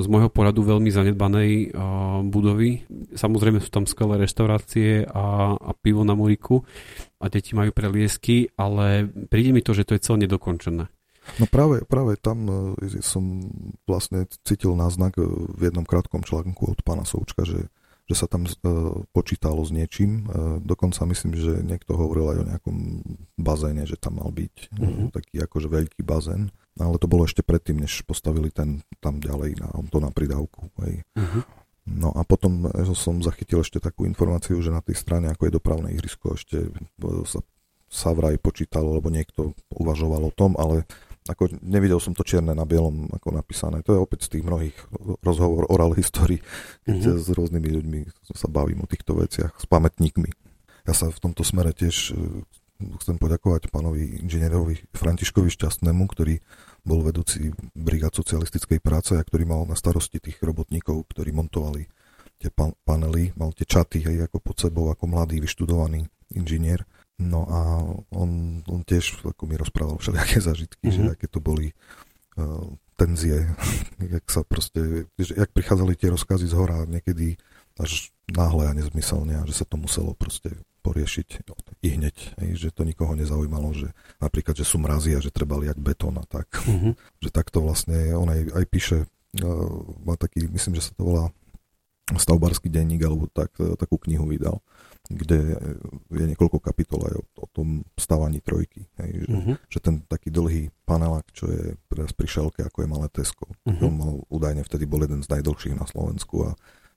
[0.00, 1.76] z môjho pohľadu veľmi zanedbanej
[2.32, 2.88] budovy.
[3.12, 6.64] Samozrejme sú tam skvelé reštaurácie a, a pivo na Moriku
[7.20, 10.88] a deti majú preliesky, ale príde mi to, že to je celé nedokončené.
[11.36, 13.44] No práve, práve tam e, som
[13.84, 17.68] vlastne cítil náznak e, v jednom krátkom článku od pána Součka, že
[18.10, 18.50] že sa tam uh,
[19.14, 20.26] počítalo s niečím.
[20.26, 22.76] Uh, dokonca myslím, že niekto hovoril aj o nejakom
[23.38, 25.14] bazéne, že tam mal byť uh-huh.
[25.14, 26.50] taký akože veľký bazén.
[26.74, 30.74] Ale to bolo ešte predtým, než postavili ten tam ďalej na, to na pridávku.
[30.82, 31.06] Hej.
[31.14, 31.46] Uh-huh.
[31.86, 32.66] No a potom
[32.98, 36.70] som zachytil ešte takú informáciu, že na tej strane, ako je dopravné ihrisko, ešte
[37.26, 37.40] sa,
[37.90, 40.86] sa vraj počítalo, lebo niekto uvažoval o tom, ale
[41.28, 43.84] ako nevidel som to čierne na bielom ako napísané.
[43.84, 44.76] To je opäť z tých mnohých
[45.20, 46.40] rozhovor oral history,
[46.88, 47.20] keď mm-hmm.
[47.20, 48.00] s rôznymi ľuďmi
[48.32, 50.30] sa bavím o týchto veciach, s pamätníkmi.
[50.88, 52.40] Ja sa v tomto smere tiež e,
[53.04, 56.40] chcem poďakovať pánovi inžinierovi Františkovi Šťastnému, ktorý
[56.80, 61.84] bol vedúci brigád socialistickej práce a ktorý mal na starosti tých robotníkov, ktorí montovali
[62.40, 66.88] tie panely, mal tie čaty hej, ako pod sebou, ako mladý, vyštudovaný inžinier
[67.20, 67.60] No a
[68.16, 70.96] on, on tiež ako mi rozprával všelijaké zažitky, mm-hmm.
[70.96, 71.12] že mhm.
[71.12, 71.76] aké to boli
[72.40, 72.64] uh,
[72.96, 73.44] tenzie,
[74.16, 77.36] jak sa proste, že, jak prichádzali tie rozkazy z hora niekedy
[77.76, 81.44] až náhle a nezmyselne a že sa to muselo proste poriešiť
[81.84, 85.60] i hneď, hej, že to nikoho nezaujímalo, že napríklad, že sú mrazy a že treba
[85.60, 86.48] liať betón a tak.
[86.64, 86.96] Mm-hmm.
[87.24, 89.68] Že takto vlastne on aj, aj píše, uh,
[90.08, 91.28] má taký, myslím, že sa to volá
[92.16, 94.64] stavbarský denník alebo tak, takú knihu vydal
[95.10, 95.58] kde
[96.14, 98.86] je niekoľko kapitol aj o, o tom stávaní trojky.
[99.02, 99.56] Hej, že, uh-huh.
[99.66, 103.82] že ten taký dlhý panelák, čo je teraz pri šelke, ako je malé Tesco, uh-huh.
[103.82, 106.50] on mal údajne vtedy bol jeden z najdlhších na Slovensku a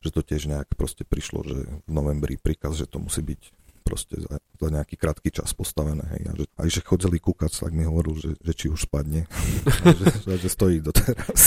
[0.03, 3.41] že to tiež nejak proste prišlo, že v novembri príkaz, že to musí byť
[3.83, 6.07] proste za, za nejaký krátky čas postavené.
[6.15, 6.21] Hej.
[6.25, 9.27] A že, aj že chodili kúkať, tak mi hovoril, že, že či už spadne.
[9.83, 11.39] a že, že, že stojí doteraz.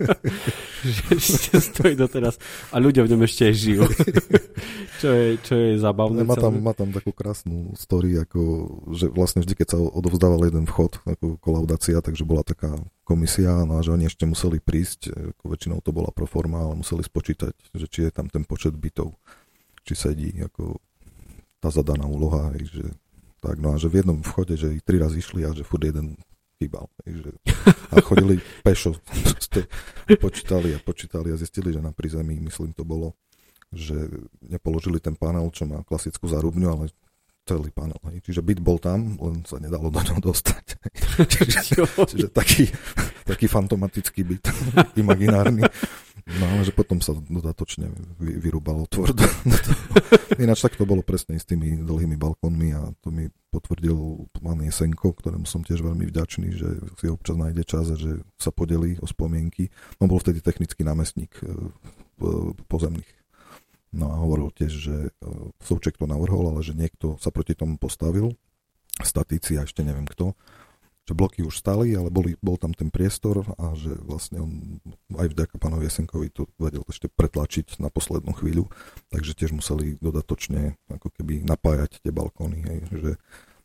[0.96, 2.40] že ešte stojí doteraz.
[2.72, 3.84] A ľudia v ňom ešte aj žijú.
[5.00, 6.24] čo, je, čo je zabavné.
[6.24, 8.40] Má tam, má tam takú krásnu story, ako,
[8.96, 13.80] že vlastne vždy, keď sa odovzdával jeden vchod, ako kolaudácia, takže bola taká komisia, no
[13.80, 17.86] a že oni ešte museli prísť, ako väčšinou to bola proforma, ale museli spočítať, že
[17.90, 19.16] či je tam ten počet bytov,
[19.82, 20.78] či sedí, ako
[21.60, 22.84] tá zadaná úloha, hej, že
[23.40, 25.84] tak, no a že v jednom vchode, že ich tri razy išli a že furt
[25.84, 26.16] jeden
[26.60, 26.88] chýbal.
[27.08, 27.30] Hej, že,
[27.92, 28.96] a chodili pešo,
[30.20, 33.16] počítali a počítali a zistili, že na prízemí, myslím, to bolo,
[33.72, 33.96] že
[34.44, 36.84] nepoložili ten panel, čo má klasickú zarubňu, ale
[37.50, 37.98] celý panel.
[38.06, 38.30] Hej.
[38.30, 40.64] Čiže byt bol tam, len sa nedalo do ňoho dostať.
[41.34, 42.70] čiže, čiže taký,
[43.26, 44.44] taký fantomatický byt,
[45.02, 45.66] imaginárny.
[46.30, 47.90] No ale že potom sa dodatočne
[48.22, 49.10] vy, vyrúbalo otvor.
[50.42, 55.10] Ináč tak to bolo presne s tými dlhými balkónmi a to mi potvrdil pán Jesenko,
[55.10, 56.68] ktorému som tiež veľmi vďačný, že
[57.02, 59.66] si občas nájde čas a že sa podelí o spomienky.
[59.98, 61.74] On bol vtedy technický námestník e,
[62.70, 63.19] pozemných.
[63.90, 65.10] No a hovoril tiež, že e,
[65.66, 68.38] Sovček to navrhol, ale že niekto sa proti tomu postavil,
[69.02, 70.38] statíci a ešte neviem kto,
[71.10, 74.78] že bloky už stali, ale boli, bol tam ten priestor a že vlastne on
[75.18, 78.70] aj vďaka pánovi Jesenkovi to vedel ešte pretlačiť na poslednú chvíľu,
[79.10, 83.10] takže tiež museli dodatočne ako keby napájať tie balkóny, hej, že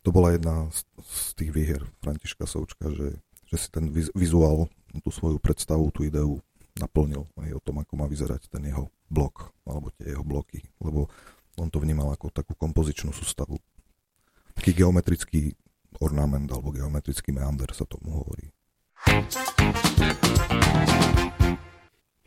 [0.02, 4.66] to bola jedna z, z tých výher Františka Součka, že, že si ten vizuál,
[5.06, 6.42] tú svoju predstavu, tú ideu
[6.80, 11.08] naplnil aj o tom, ako má vyzerať ten jeho blok, alebo tie jeho bloky, lebo
[11.56, 13.56] on to vnímal ako takú kompozičnú sústavu.
[14.56, 15.56] Taký geometrický
[16.00, 18.52] ornament alebo geometrický meander sa tomu hovorí.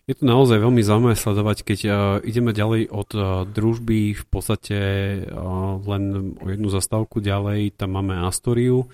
[0.09, 1.93] Je to naozaj veľmi zaujímavé sledovať, keď uh,
[2.25, 4.77] ideme ďalej od uh, družby, v podstate
[5.21, 8.89] uh, len o jednu zastávku ďalej, tam máme Astoriu,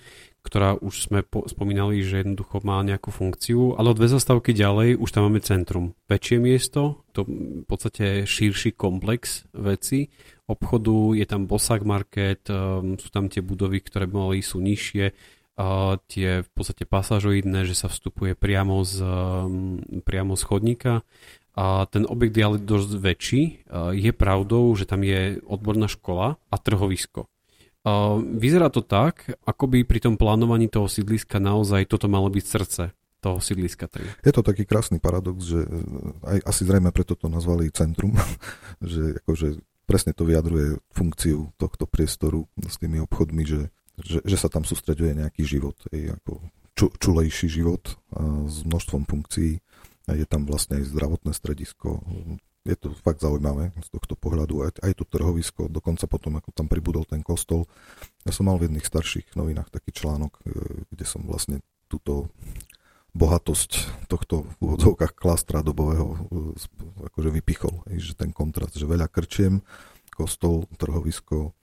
[0.45, 5.09] ktorá už sme po, spomínali, že jednoducho má nejakú funkciu, ale dve zastávky ďalej už
[5.09, 5.97] tam máme centrum.
[6.05, 10.13] Väčšie miesto, to v podstate širší komplex veci,
[10.45, 15.97] obchodu, je tam Bosak Market, um, sú tam tie budovy, ktoré mali sú nižšie, uh,
[16.05, 21.01] tie v podstate pasažoidné, že sa vstupuje priamo z, um, priamo z chodníka.
[21.55, 23.43] A ten objekt je ale dosť väčší.
[23.65, 27.31] Uh, je pravdou, že tam je odborná škola a trhovisko.
[28.41, 32.83] Vyzerá to tak, ako by pri tom plánovaní toho sídliska naozaj toto malo byť srdce
[33.21, 34.25] toho sídliska 3.
[34.25, 35.69] Je to taký krásny paradox, že eh,
[36.29, 38.13] aj asi zrejme preto to nazvali centrum,
[38.81, 43.69] že akože presne to vyjadruje funkciu tohto priestoru s tými obchodmi, že,
[44.01, 46.31] že, že sa tam sústreďuje nejaký život, aj ako
[46.73, 49.61] ču, čulejší život a s množstvom funkcií.
[50.05, 52.01] Je tam vlastne aj zdravotné stredisko,
[52.65, 56.65] je to fakt zaujímavé z tohto pohľadu, aj, aj to trhovisko, dokonca potom, ako tam
[56.65, 57.69] pribudol ten kostol.
[58.25, 60.41] Ja som mal v jedných starších novinách taký článok, e,
[60.89, 62.33] kde som vlastne túto
[63.15, 66.17] bohatosť tohto v úvodzovkách klastra dobového e,
[67.13, 69.61] akože vypichol, že ten kontrast, že veľa krčiem,
[70.09, 71.53] kostol, trhovisko,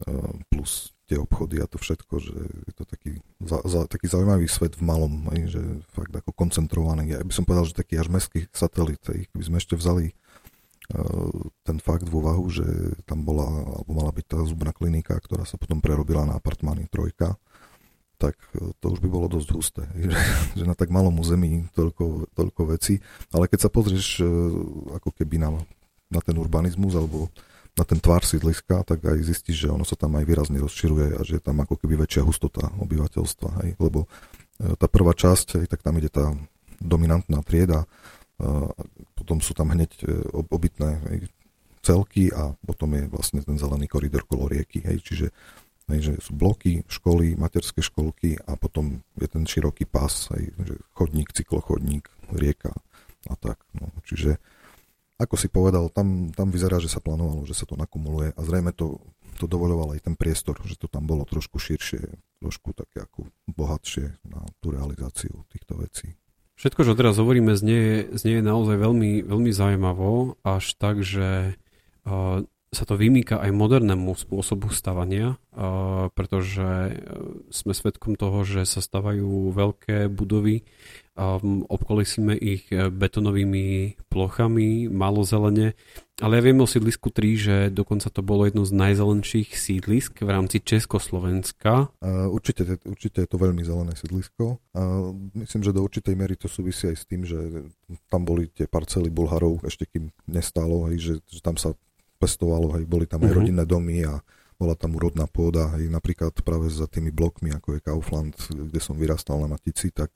[0.00, 0.12] e,
[0.48, 2.36] plus tie obchody a to všetko, že
[2.68, 7.16] je to taký, za, za, taký zaujímavý svet v malom, že fakt ako koncentrovaný.
[7.16, 10.12] Ja by som povedal, že taký až mestský satelit, keby sme ešte vzali
[11.68, 12.64] ten fakt v úvahu, že
[13.04, 17.36] tam bola, alebo mala byť tá zubná klinika, ktorá sa potom prerobila na apartmány trojka,
[18.16, 20.20] tak e, to už by bolo dosť husté, že,
[20.56, 23.04] že na tak malom území toľko, toľko vecí.
[23.36, 24.26] Ale keď sa pozrieš e,
[24.96, 25.60] ako keby na,
[26.08, 27.28] na ten urbanizmus alebo
[27.76, 31.22] na ten tvár sídliska, tak aj zistíš, že ono sa tam aj výrazne rozširuje a
[31.22, 33.62] že je tam ako keby väčšia hustota obyvateľstva.
[33.62, 33.78] Hej?
[33.78, 34.10] Lebo
[34.58, 36.34] tá prvá časť, hej, tak tam ide tá
[36.82, 37.86] dominantná trieda,
[39.18, 41.02] potom sú tam hneď e, obytné
[41.82, 44.82] celky a potom je vlastne ten zelený koridor kolo rieky.
[44.86, 45.26] Hej, čiže
[45.90, 50.74] hej, že sú bloky, školy, materské školky a potom je ten široký pás, hej, že
[50.94, 52.70] chodník, cyklochodník, rieka
[53.26, 53.58] a tak.
[53.74, 53.90] No.
[54.06, 54.38] Čiže
[55.18, 58.70] ako si povedal, tam, tam vyzerá, že sa plánovalo, že sa to nakumuluje a zrejme
[58.70, 59.02] to,
[59.42, 62.06] to dovoľoval aj ten priestor, že to tam bolo trošku širšie,
[62.38, 66.14] trošku také ako bohatšie na tú realizáciu týchto vecí.
[66.58, 72.42] Všetko, čo teraz hovoríme, znie, znie naozaj veľmi, veľmi zaujímavo, až tak, že uh,
[72.74, 76.98] sa to vymýka aj modernému spôsobu stavania, uh, pretože
[77.54, 80.66] sme svedkom toho, že sa stavajú veľké budovy,
[81.14, 85.78] um, obkolesíme ich betonovými plochami, malo zelene
[86.18, 90.30] ale ja viem o sídlisku 3, že dokonca to bolo jedno z najzelenších sídlisk v
[90.30, 91.94] rámci Československa.
[92.26, 94.58] Určite, určite je to veľmi zelené sídlisko.
[95.38, 97.38] Myslím, že do určitej miery to súvisí aj s tým, že
[98.10, 101.78] tam boli tie parcely Bulharov, ešte kým nestálo, hej, že, že tam sa
[102.18, 103.38] pestovalo, hej, boli tam aj uh-huh.
[103.38, 104.18] rodinné domy a
[104.58, 108.98] bola tam úrodná pôda, hej, napríklad práve za tými blokmi, ako je Kaufland, kde som
[108.98, 110.10] vyrastal na Matici, tak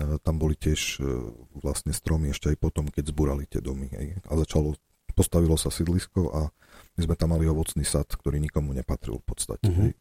[0.00, 3.92] uh, tam boli tiež uh, vlastne stromy ešte aj potom, keď zbúrali tie domy.
[3.92, 4.24] Hej.
[4.24, 4.72] A začalo
[5.14, 6.50] postavilo sa sídlisko a
[6.94, 9.66] my sme tam mali ovocný sad, ktorý nikomu nepatril v podstate.
[9.66, 9.94] Uh-huh.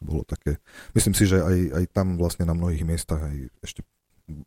[0.00, 0.58] Bolo také,
[0.96, 3.84] myslím si, že aj, aj tam vlastne na mnohých miestach aj ešte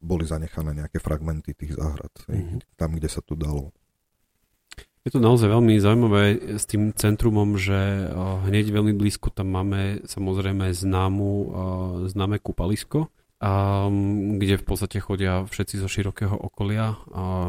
[0.02, 2.60] boli zanechané nejaké fragmenty tých záhrad, uh-huh.
[2.74, 3.70] tam, kde sa to dalo.
[5.04, 8.08] Je to naozaj veľmi zaujímavé s tým centrumom, že
[8.48, 11.32] hneď veľmi blízko tam máme samozrejme známu,
[12.08, 13.12] známe kúpalisko,
[14.40, 16.96] kde v podstate chodia všetci zo širokého okolia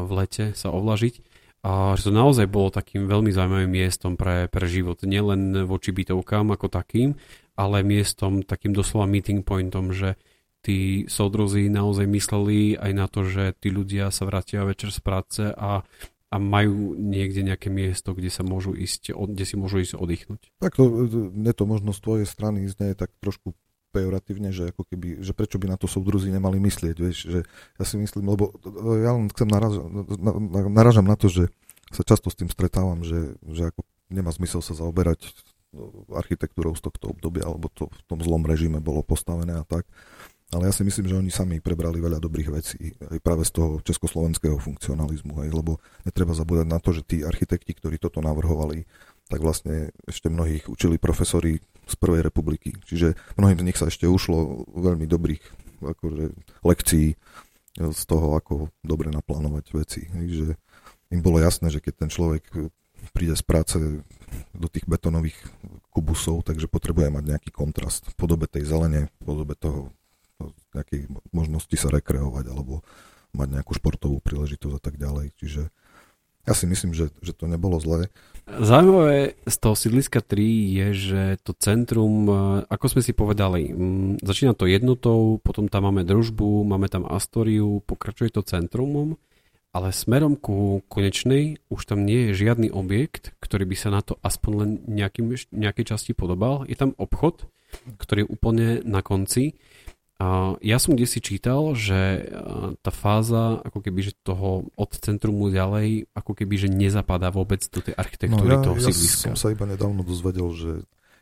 [0.03, 1.23] v lete sa ovlažiť
[1.65, 6.53] a že to naozaj bolo takým veľmi zaujímavým miestom pre, pre život, nielen voči bytovkám
[6.53, 7.17] ako takým,
[7.57, 10.13] ale miestom takým doslova meeting pointom, že
[10.61, 15.41] tí soudrozy naozaj mysleli aj na to, že tí ľudia sa vrátia večer z práce
[15.49, 15.81] a,
[16.29, 20.41] a majú niekde nejaké miesto, kde sa môžu ísť, kde si môžu ísť oddychnúť.
[20.61, 20.85] Tak to,
[21.33, 23.57] ne to možno z tvojej strany znie tak trošku
[23.95, 27.39] pejoratívne, že ako keby, že prečo by na to súdruzi nemali myslieť, vieš, že
[27.79, 28.51] ja si myslím, lebo
[28.99, 29.87] ja len chcem naražam,
[30.75, 31.47] naražam na to, že
[31.95, 35.31] sa často s tým stretávam, že, že ako nemá zmysel sa zaoberať
[36.11, 39.87] architektúrou z tohto obdobia, alebo to v tom zlom režime bolo postavené a tak.
[40.53, 43.81] Ale ja si myslím, že oni sami prebrali veľa dobrých vecí aj práve z toho
[43.81, 48.85] československého funkcionalizmu, hej, lebo netreba zabúdať na to, že tí architekti, ktorí toto navrhovali,
[49.25, 52.77] tak vlastne ešte mnohých učili profesori z Prvej republiky.
[52.85, 55.43] Čiže mnohým z nich sa ešte ušlo veľmi dobrých
[55.81, 56.23] akože,
[56.65, 57.17] lekcií
[57.75, 60.01] z toho, ako dobre naplánovať veci.
[60.09, 60.55] Že
[61.13, 62.45] im bolo jasné, že keď ten človek
[63.13, 63.77] príde z práce
[64.55, 65.37] do tých betonových
[65.93, 69.93] kubusov, takže potrebuje mať nejaký kontrast v podobe tej zelene, v podobe toho
[70.73, 72.83] nejakej možnosti sa rekreovať alebo
[73.35, 75.35] mať nejakú športovú príležitosť a tak ďalej.
[75.39, 75.69] Čiže
[76.45, 78.13] ja si myslím, že, že to nebolo zlé.
[78.45, 80.37] Zaujímavé z toho sídliska 3
[80.69, 82.33] je, že to centrum, e,
[82.69, 83.73] ako sme si povedali,
[84.21, 89.17] začína to jednotou, potom tam máme družbu, máme tam Astoriu, pokračuje to centrumom,
[89.73, 94.21] ale smerom ku konečnej už tam nie je žiadny objekt, ktorý by sa na to
[94.21, 96.69] aspoň len nejakým, nejakej časti podobal.
[96.69, 97.49] Je tam obchod,
[97.97, 99.57] ktorý je úplne na konci
[100.15, 102.31] a ja som kde si čítal, že
[102.79, 107.83] tá fáza ako keby, že toho od centrumu ďalej, ako keby, že nezapadá vôbec do
[107.83, 109.35] tej architektúry no, ja, toho ja sídliska.
[109.35, 110.71] som sa iba nedávno dozvedel, že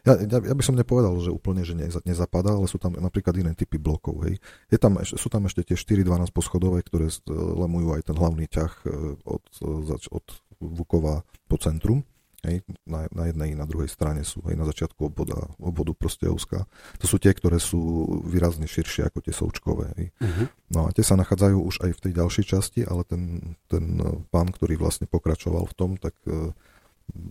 [0.03, 3.55] ja, ja, ja by som nepovedal, že úplne, že nezapadá, ale sú tam napríklad iné
[3.55, 4.27] typy blokov.
[4.27, 4.35] Hej.
[4.67, 8.87] Je tam, sú tam ešte tie 4-12 poschodové, ktoré lemujú aj ten hlavný ťah e,
[9.23, 10.25] od, e, od
[10.59, 12.03] Vukova po centrum.
[12.43, 16.67] Hej, na, na jednej i na druhej strane sú aj na začiatku obvoda, obvodu Prostejovská.
[16.99, 17.79] To sú tie, ktoré sú
[18.27, 19.87] výrazne širšie ako tie součkové.
[19.95, 20.07] Hej.
[20.19, 20.45] Uh-huh.
[20.67, 23.95] No a tie sa nachádzajú už aj v tej ďalšej časti, ale ten, ten
[24.27, 26.51] pán, ktorý vlastne pokračoval v tom, tak uh,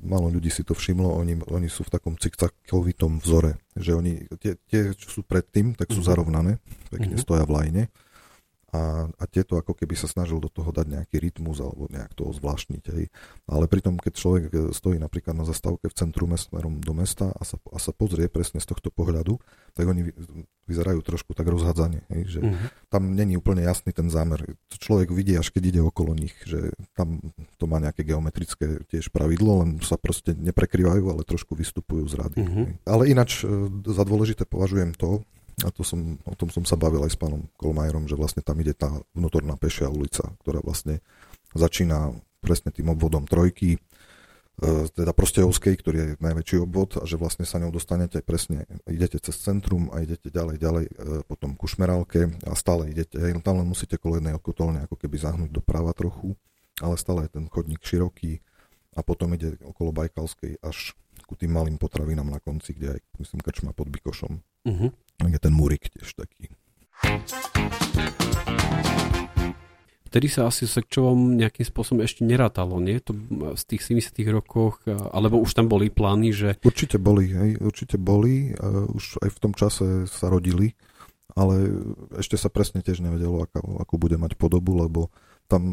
[0.01, 4.57] malo ľudí si to všimlo, oni, oni sú v takom cikcakovitom vzore, že oni, tie,
[4.65, 6.09] tie čo sú predtým, tak sú uh-huh.
[6.09, 6.57] zarovnané,
[6.89, 7.25] pekne uh-huh.
[7.25, 7.85] stoja v lajne
[8.73, 12.33] a, a tieto ako keby sa snažil do toho dať nejaký rytmus alebo nejak to
[12.33, 12.85] zvláštniť.
[12.97, 13.13] Hej.
[13.45, 17.43] Ale pritom, keď človek e, stojí napríklad na zastávke v centrume smerom do mesta a
[17.45, 19.37] sa, a sa pozrie presne z tohto pohľadu,
[19.77, 20.17] tak oni
[20.65, 22.09] vyzerajú trošku tak rozhádzane.
[22.17, 22.69] Hej, že uh-huh.
[22.89, 24.57] Tam není úplne jasný ten zámer.
[24.73, 27.21] To človek vidí, až keď ide okolo nich, že tam
[27.61, 32.37] to má nejaké geometrické tiež pravidlo, len sa proste neprekrývajú, ale trošku vystupujú z rady.
[32.41, 32.67] Uh-huh.
[32.89, 35.21] Ale ináč e, za dôležité považujem to,
[35.61, 38.57] a to som, o tom som sa bavil aj s pánom Kolmajerom, že vlastne tam
[38.59, 41.05] ide tá vnútorná pešia ulica, ktorá vlastne
[41.53, 43.79] začína presne tým obvodom trojky, e,
[44.91, 49.39] teda Prostejovskej, ktorý je najväčší obvod a že vlastne sa ňou dostanete presne, idete cez
[49.39, 50.93] centrum a idete ďalej, ďalej e,
[51.29, 55.93] potom ku Šmerálke a stále idete, tam len musíte kolejnej okotolne ako keby zahnúť doprava
[55.95, 56.35] trochu,
[56.81, 58.41] ale stále je ten chodník široký
[58.97, 63.41] a potom ide okolo Bajkalskej až ku tým malým potravinám na konci, kde aj, myslím,
[63.41, 64.37] krčma pod Bikošom.
[64.69, 64.91] Uh-huh.
[65.29, 66.51] Je ten murik tiež taký.
[70.13, 73.01] Vtedy sa asi Sekčovom nejakým spôsobom ešte nerátalo, nie?
[73.09, 73.17] To
[73.57, 76.61] z tých 70 rokoch, alebo už tam boli plány, že...
[76.61, 78.53] Určite boli, hej, určite boli.
[78.93, 80.77] Už aj v tom čase sa rodili,
[81.33, 81.81] ale
[82.21, 85.09] ešte sa presne tiež nevedelo, akú, akú bude mať podobu, lebo
[85.49, 85.65] tam,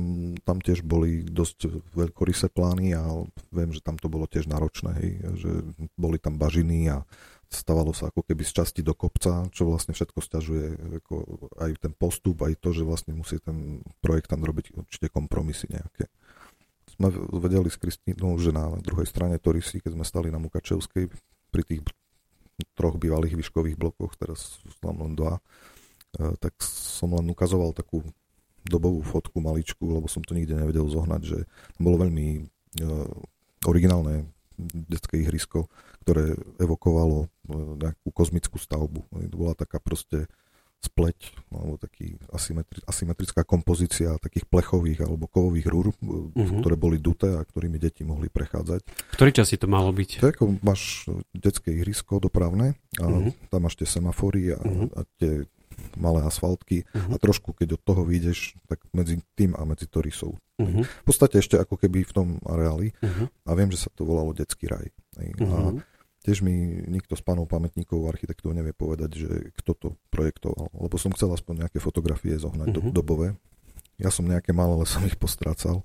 [0.47, 5.11] tam tiež boli dosť veľkorysé plány a viem, že tam to bolo tiež náročné, hej,
[5.35, 5.51] že
[5.99, 7.03] boli tam bažiny a
[7.49, 10.65] stavalo sa ako keby z časti do kopca, čo vlastne všetko stiažuje
[11.01, 11.15] ako
[11.57, 16.05] aj ten postup, aj to, že vlastne musí ten projektant robiť určite kompromisy nejaké.
[16.93, 17.09] Sme
[17.41, 21.09] vedeli s Kristínou, že na druhej strane Torisy, keď sme stali na Mukačevskej
[21.49, 21.81] pri tých
[22.77, 25.41] troch bývalých výškových blokoch, teraz sú tam len dva,
[26.19, 28.03] e, tak som len ukazoval takú
[28.67, 31.39] dobovú fotku maličku, lebo som to nikde nevedel zohnať, že
[31.79, 32.43] bolo veľmi
[32.83, 33.07] uh,
[33.65, 34.27] originálne
[34.87, 35.71] detské ihrisko,
[36.03, 37.27] ktoré evokovalo e,
[37.79, 39.07] nejakú kozmickú stavbu.
[39.07, 40.27] To bola taká proste
[40.79, 46.63] spleť, alebo taký asymetri- asymetrická kompozícia takých plechových alebo kovových rúr, uh-huh.
[46.63, 49.11] ktoré boli duté a ktorými deti mohli prechádzať.
[49.11, 50.23] Ktorý čas si to malo byť?
[50.23, 51.03] To ako máš
[51.35, 53.35] detské ihrisko dopravné a uh-huh.
[53.51, 54.87] tam máš tie semafory a, uh-huh.
[54.95, 55.43] a tie
[55.97, 57.13] malé asfaltky uh-huh.
[57.13, 60.37] a trošku, keď od toho vyjdeš, tak medzi tým a medzi Torisou.
[60.59, 60.83] Uh-huh.
[60.83, 63.27] V podstate ešte ako keby v tom areáli uh-huh.
[63.47, 64.91] a viem, že sa to volalo Detský raj.
[65.15, 65.47] Uh-huh.
[65.47, 65.57] A
[66.23, 71.15] tiež mi nikto z pánov pamätníkov, architektov nevie povedať, že kto to projektoval, lebo som
[71.15, 72.91] chcel aspoň nejaké fotografie zohnať uh-huh.
[72.91, 73.35] dobové.
[73.99, 75.83] Ja som nejaké mal, ale som ich postrácal.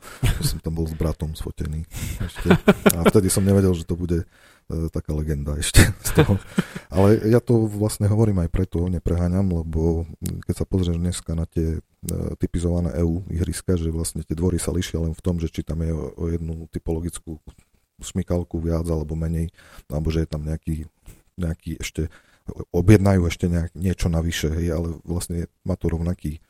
[0.48, 1.84] som tam bol s bratom sfotený.
[2.22, 2.54] Ešte.
[2.94, 4.22] A vtedy som nevedel, že to bude
[4.64, 6.40] E, taká legenda ešte z toho.
[6.88, 10.08] Ale ja to vlastne hovorím aj preto, nepreháňam, lebo
[10.48, 11.80] keď sa pozrieš dneska na tie e,
[12.40, 15.84] typizované EU ihriska, že vlastne tie dvory sa lišia len v tom, že či tam
[15.84, 17.36] je o jednu typologickú
[18.00, 19.52] smykalku viac alebo menej,
[19.92, 20.88] alebo že je tam nejaký,
[21.36, 22.08] nejaký ešte,
[22.72, 26.40] objednajú ešte nejak, niečo navyše, hej, ale vlastne má to rovnaký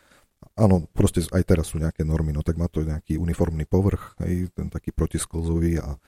[0.54, 4.54] Áno, proste aj teraz sú nejaké normy, no tak má to nejaký uniformný povrch, hej,
[4.54, 5.98] ten taký protisklzový a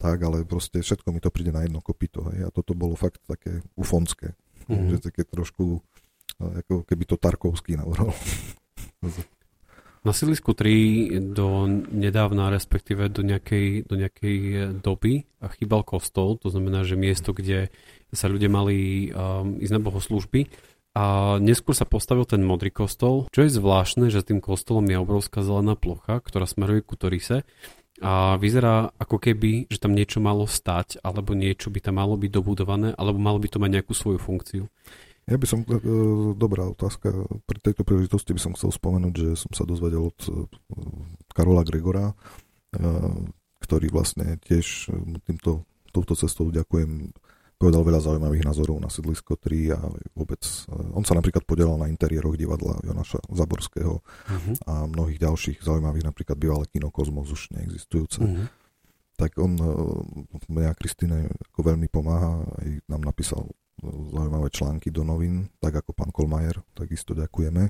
[0.00, 2.24] tak, ale proste všetko mi to príde na jedno kopito.
[2.32, 2.48] Hej.
[2.48, 4.32] A toto bolo fakt také ufonské.
[4.64, 4.96] Mm-hmm.
[4.96, 5.84] Že také trošku,
[6.40, 8.16] ako keby to Tarkovský navrhol.
[10.00, 14.36] Na sídlisku 3 do nedávna, respektíve do nejakej, do nejakej
[14.80, 15.28] doby
[15.60, 17.68] chýbal kostol, to znamená, že miesto, kde
[18.08, 20.48] sa ľudia mali um, ísť na bohoslužby.
[20.90, 25.46] A neskôr sa postavil ten modrý kostol, čo je zvláštne, že tým kostolom je obrovská
[25.46, 27.46] zelená plocha, ktorá smeruje ku Torise.
[28.00, 32.30] A vyzerá ako keby, že tam niečo malo stať, alebo niečo by tam malo byť
[32.32, 34.64] dobudované, alebo malo by to mať nejakú svoju funkciu.
[35.30, 35.78] Ja by som, e,
[36.34, 37.12] dobrá otázka,
[37.44, 40.48] pri tejto príležitosti by som chcel spomenúť, že som sa dozvedel od e,
[41.30, 42.16] Karola Gregora,
[43.60, 44.90] ktorý vlastne tiež
[45.26, 47.10] týmto, touto cestou ďakujem
[47.60, 49.78] povedal veľa zaujímavých názorov na sídlisko 3 a
[50.16, 50.40] vôbec,
[50.96, 54.54] on sa napríklad podielal na interiéroch divadla Jonaša Zaborského uh-huh.
[54.64, 58.24] a mnohých ďalších zaujímavých, napríklad bývalé kino Kozmos už neexistujúce.
[58.24, 58.48] Uh-huh.
[59.20, 59.60] Tak on
[60.48, 63.44] mňa Kristine ako veľmi pomáha, aj nám napísal
[63.84, 67.68] zaujímavé články do novín, tak ako pán Kolmajer, takisto ďakujeme.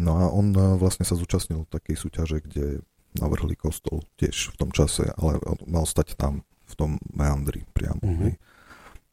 [0.00, 2.80] No a on vlastne sa zúčastnil takej súťaže, kde
[3.20, 5.36] navrhli kostol tiež v tom čase, ale
[5.68, 8.00] mal stať tam v tom meandri priamo.
[8.00, 8.32] Uh-huh.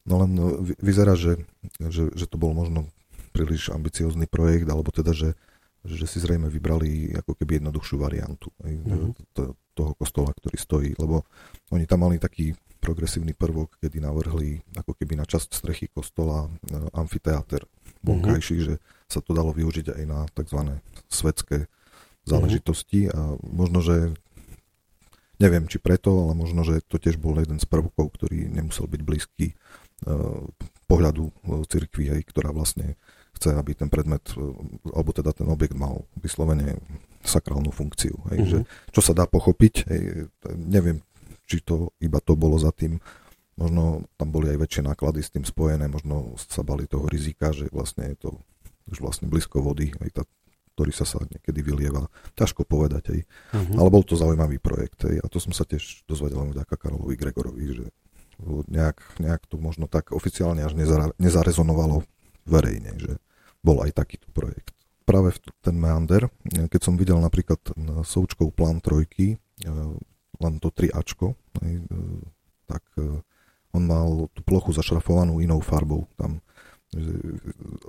[0.04, 1.40] No len no, vyzerá, že,
[1.80, 2.92] že, že to bol možno
[3.32, 5.34] príliš ambiciózny projekt, alebo teda, že,
[5.84, 9.34] že si zrejme vybrali ako keby jednoduchšiu variantu mm-hmm.
[9.34, 11.26] to, toho kostola, ktorý stojí, lebo
[11.74, 16.78] oni tam mali taký progresívny prvok, kedy navrhli ako keby na časť strechy kostola e,
[16.94, 17.64] amfiteáter
[18.04, 18.70] vonkajší, mm-hmm.
[18.76, 20.60] že sa to dalo využiť aj na tzv.
[21.08, 21.72] svetské
[22.28, 23.16] záležitosti mm-hmm.
[23.16, 23.22] a
[23.56, 24.12] možno, že
[25.40, 29.02] neviem, či preto, ale možno, že to tiež bol jeden z prvkov, ktorý nemusel byť
[29.02, 29.56] blízky
[30.88, 31.32] pohľadu
[31.68, 32.96] cirkvi, hej, ktorá vlastne
[33.34, 34.22] chce, aby ten predmet,
[34.94, 36.78] alebo teda ten objekt mal vyslovene
[37.26, 38.14] sakrálnu funkciu.
[38.30, 38.52] Hej, uh-huh.
[38.52, 38.60] že,
[38.94, 41.02] čo sa dá pochopiť, hej, neviem,
[41.50, 43.02] či to iba to bolo za tým,
[43.58, 47.70] možno tam boli aj väčšie náklady s tým spojené, možno sa bali toho rizika, že
[47.74, 48.30] vlastne je to
[48.92, 50.24] už vlastne blízko vody, aj tá,
[50.76, 52.12] ktorý sa sa niekedy vylieva.
[52.36, 53.22] Ťažko povedať, hej.
[53.56, 53.82] Uh-huh.
[53.82, 55.10] ale bol to zaujímavý projekt.
[55.10, 57.86] Hej, a to som sa tiež dozvedel vďaka Karolovi Gregorovi, že
[58.68, 60.76] nejak, nejak to možno tak oficiálne až
[61.18, 62.04] nezarezonovalo
[62.46, 63.12] verejne, že
[63.64, 64.76] bol aj takýto projekt.
[65.04, 67.60] Práve v ten meander, keď som videl napríklad
[68.08, 69.38] Součkov plán trojky, e,
[70.40, 71.84] len to 3Ačko, e,
[72.68, 73.20] tak e,
[73.76, 76.08] on mal tú plochu zašrafovanú inou farbou.
[76.16, 76.40] Tam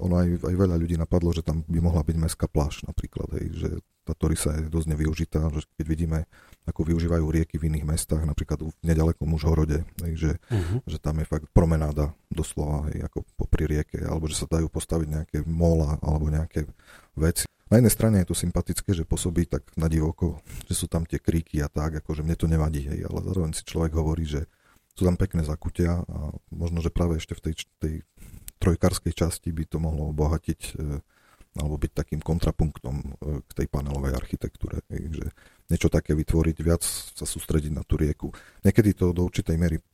[0.00, 3.46] ono aj, aj veľa ľudí napadlo, že tam by mohla byť mestská pláž napríklad, hej,
[3.54, 3.70] že
[4.04, 6.18] tá Torisa je dosť nevyužitá, že keď vidíme,
[6.68, 10.84] ako využívajú rieky v iných mestách, napríklad v nedalekom Užhorode, hej, že, uh-huh.
[10.84, 15.08] že tam je fakt promenáda doslova, hej, ako popri rieke, alebo že sa dajú postaviť
[15.08, 16.68] nejaké mola alebo nejaké
[17.16, 17.48] veci.
[17.72, 21.16] Na jednej strane je to sympatické, že pôsobí tak na divoko, že sú tam tie
[21.16, 24.44] kríky a tak, akože mne to nevadí, hej, ale zároveň si človek hovorí, že
[24.94, 26.18] sú tam pekné zakutia a
[26.54, 27.94] možno, že práve ešte v tej, tej
[28.64, 30.96] trojkarskej časti by to mohlo obohatiť e,
[31.60, 33.06] alebo byť takým kontrapunktom e,
[33.44, 34.80] k tej panelovej architektúre.
[34.88, 35.28] Že
[35.68, 38.32] niečo také vytvoriť, viac sa sústrediť na tú rieku.
[38.64, 39.84] Niekedy to do určitej miery e,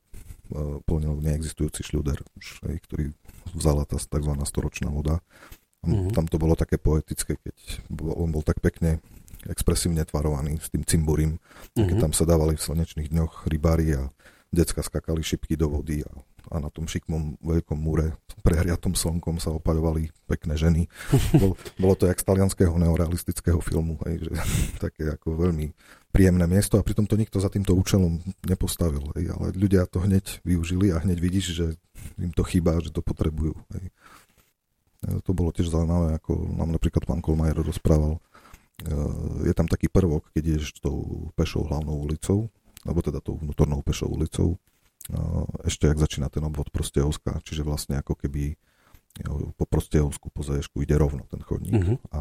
[0.86, 2.22] plnil neexistujúci šľuder,
[2.62, 3.10] ktorý
[3.58, 4.32] vzala tá tzv.
[4.46, 5.18] storočná voda.
[5.82, 6.14] Mm-hmm.
[6.14, 7.56] Tam to bolo také poetické, keď
[7.98, 9.00] on bol tak pekne
[9.48, 11.88] expresívne tvarovaný s tým cimburim, mm-hmm.
[11.88, 12.04] keď mhm.
[12.04, 14.12] tam sa dávali v slnečných dňoch rybári a
[14.52, 16.10] decka skakali šipky do vody a
[16.48, 20.82] a na tom šikmom veľkom múre prehriatom slnkom sa opaľovali pekné ženy.
[21.36, 24.32] Bol, bolo to jak z talianského neorealistického filmu, hej, že,
[24.84, 25.76] také ako veľmi
[26.10, 28.18] príjemné miesto a pritom to nikto za týmto účelom
[28.48, 29.12] nepostavil.
[29.14, 31.66] Hej, ale ľudia to hneď využili a hneď vidíš, že
[32.18, 33.54] im to chýba, že to potrebujú.
[33.76, 33.92] Hej.
[35.24, 38.20] To bolo tiež zaujímavé, ako nám napríklad pán Kolmajer rozprával.
[38.20, 38.20] E,
[39.48, 42.52] je tam taký prvok, keď ideš tou pešou hlavnou ulicou,
[42.84, 44.60] alebo teda tou vnútornou pešou ulicou
[45.66, 48.54] ešte ak začína ten obvod Prostejovska, čiže vlastne ako keby
[49.58, 51.98] po Prostejovsku po Zaješku ide rovno ten chodník uh-huh.
[52.14, 52.20] a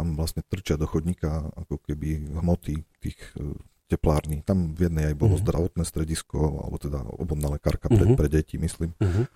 [0.00, 3.52] tam vlastne trčia do chodníka ako keby hmoty tých e,
[3.92, 4.40] teplární.
[4.40, 5.44] Tam v jednej aj bolo uh-huh.
[5.44, 8.16] zdravotné stredisko, alebo teda obodná lekárka pre, uh-huh.
[8.16, 8.96] pre deti, myslím.
[8.96, 9.28] Uh-huh.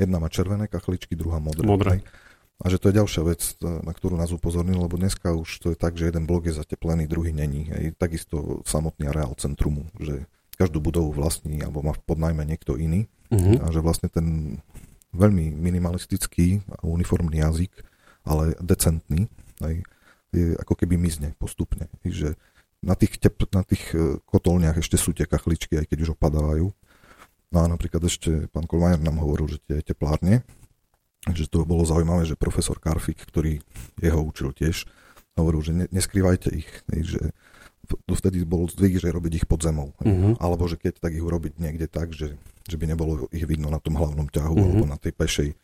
[0.00, 1.68] Jedna má červené kachličky, druhá modré.
[1.68, 1.92] Modré.
[2.58, 5.78] A že to je ďalšia vec, na ktorú nás upozornil, lebo dneska už to je
[5.78, 7.70] tak, že jeden blok je zateplený, druhý není.
[7.70, 7.94] Hej.
[7.94, 10.26] Takisto samotný areál centrumu, že
[10.58, 13.62] každú budovu vlastní alebo má pod najmä niekto iný uh-huh.
[13.62, 14.58] a že vlastne ten
[15.14, 17.72] veľmi minimalistický a uniformný jazyk,
[18.28, 19.30] ale decentný,
[19.64, 19.74] aj,
[20.34, 21.88] je ako keby mizne postupne.
[22.04, 22.36] Že
[22.84, 26.68] na tých, tep, na tých e, kotolniach ešte sú tie kachličky, aj keď už opadávajú.
[27.48, 30.44] No a napríklad ešte pán Kolmajer nám hovoril, že tie teplárne,
[31.32, 33.64] že to bolo zaujímavé, že profesor Karfik, ktorý
[33.98, 34.84] jeho učil tiež,
[35.40, 37.32] hovoril, že ne, neskrývajte ich, že
[38.08, 39.96] vtedy bol zvyk, že robiť ich pod zemou.
[40.04, 40.36] Uh-huh.
[40.36, 42.36] Alebo že keď tak ich urobiť niekde tak, že,
[42.68, 44.64] že by nebolo ich vidno na tom hlavnom ťahu uh-huh.
[44.68, 45.56] alebo na tej pešej e,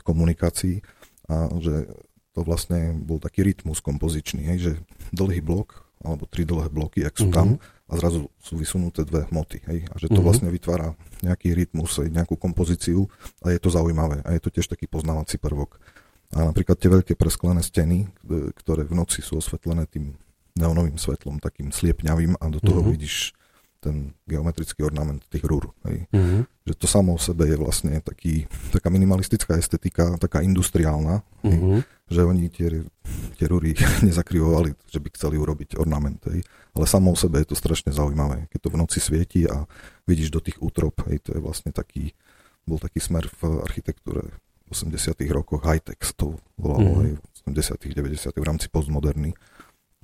[0.00, 0.80] komunikácii.
[1.28, 1.92] A že
[2.32, 4.72] to vlastne bol taký rytmus kompozičný, hej, že
[5.12, 7.36] dlhý blok alebo tri dlhé bloky, ak sú uh-huh.
[7.36, 7.48] tam
[7.88, 9.64] a zrazu sú vysunuté dve hmoty.
[9.68, 10.28] Hej, a že to uh-huh.
[10.28, 13.10] vlastne vytvára nejaký rytmus, hej, nejakú kompozíciu
[13.44, 15.76] a je to zaujímavé a je to tiež taký poznávací prvok.
[16.36, 20.16] A napríklad tie veľké presklené steny, e, ktoré v noci sú osvetlené tým
[20.58, 22.92] neonovým svetlom, takým sliepňavým a do toho uh-huh.
[22.92, 23.32] vidíš
[23.78, 25.70] ten geometrický ornament tých rúr.
[25.86, 26.10] Hej.
[26.10, 26.42] Uh-huh.
[26.66, 31.78] Že to samo o sebe je vlastne taký, taká minimalistická estetika, taká industriálna, uh-huh.
[31.78, 32.82] hej, že oni tie
[33.38, 36.18] tie rúry nezakrivovali, že by chceli urobiť ornament.
[36.26, 36.42] Hej.
[36.74, 38.50] Ale samo o sebe je to strašne zaujímavé.
[38.50, 39.64] Keď to v noci svieti a
[40.10, 42.12] vidíš do tých útrop, hej, to je vlastne taký,
[42.66, 44.26] bol taký smer v architektúre
[44.68, 47.16] v 80 rokoch, high-tech to volalo, mm-hmm.
[47.16, 49.32] hej, 80 90 v rámci postmoderny.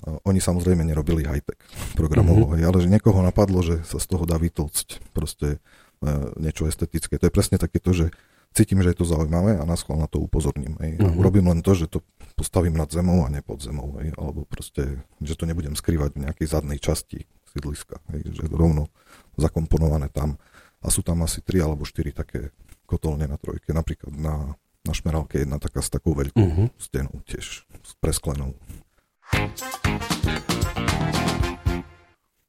[0.02, 1.60] Oni samozrejme nerobili high-tech
[1.94, 2.66] programovo, mm-hmm.
[2.66, 5.62] ale že niekoho napadlo, že sa z toho dá vytlcť proste
[6.02, 6.08] e,
[6.42, 7.14] niečo estetické.
[7.16, 8.10] To je presne takéto, že
[8.50, 10.74] cítim, že je to zaujímavé a nás na to upozorním.
[10.82, 10.98] Hej.
[10.98, 11.18] A mhm.
[11.18, 12.02] urobím len to, že to
[12.34, 13.98] postavím nad zemou a ne pod zemou.
[14.02, 14.14] Hej.
[14.18, 18.02] Alebo proste, že to nebudem skrývať v nejakej zadnej časti sídliska.
[18.14, 18.34] Hej.
[18.34, 18.90] Že rovno
[19.38, 20.42] zakomponované tam.
[20.82, 22.50] A sú tam asi tri alebo štyri také
[22.84, 23.70] kotolne na trojke.
[23.74, 26.68] Napríklad na, na Šmerálke jedna taká s takou veľkou mm-hmm.
[26.76, 28.52] stenou tiež, s presklenou.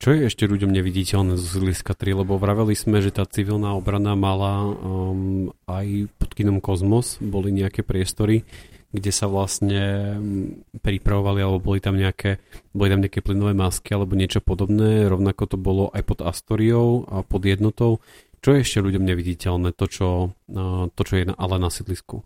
[0.05, 2.21] Čo je ešte ľuďom neviditeľné zo sídliska 3?
[2.21, 7.81] Lebo vraveli sme, že tá civilná obrana mala um, aj pod kinom Kozmos, boli nejaké
[7.81, 8.45] priestory,
[8.93, 12.37] kde sa vlastne mm, pripravovali, alebo boli tam nejaké,
[12.69, 15.09] boli tam nejaké plynové masky, alebo niečo podobné.
[15.09, 17.97] Rovnako to bolo aj pod Astoriou a pod jednotou.
[18.45, 20.07] Čo je ešte ľuďom neviditeľné, to, čo,
[20.37, 22.21] uh, to, čo je ale na sídlisku?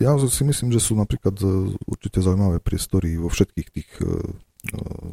[0.00, 4.10] Ja si myslím, že sú napríklad e, určite zaujímavé priestory vo všetkých tých e, e,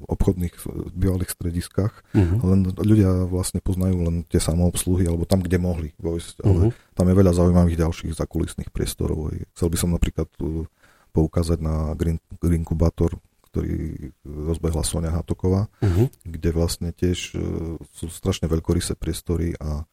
[0.08, 0.56] obchodných
[0.96, 2.40] bývalých strediskách, uh-huh.
[2.42, 6.96] len ľudia vlastne poznajú len tie samoobsluhy, alebo tam, kde mohli vojsť, ale uh-huh.
[6.96, 9.36] tam je veľa zaujímavých ďalších zakulisných priestorov.
[9.54, 10.30] Chcel by som napríklad
[11.12, 13.14] poukázať na Green, Green Incubator,
[13.50, 16.08] ktorý rozbehla Sonia Hátoková, uh-huh.
[16.24, 17.36] kde vlastne tiež
[17.94, 19.84] sú strašne veľkorysé priestory a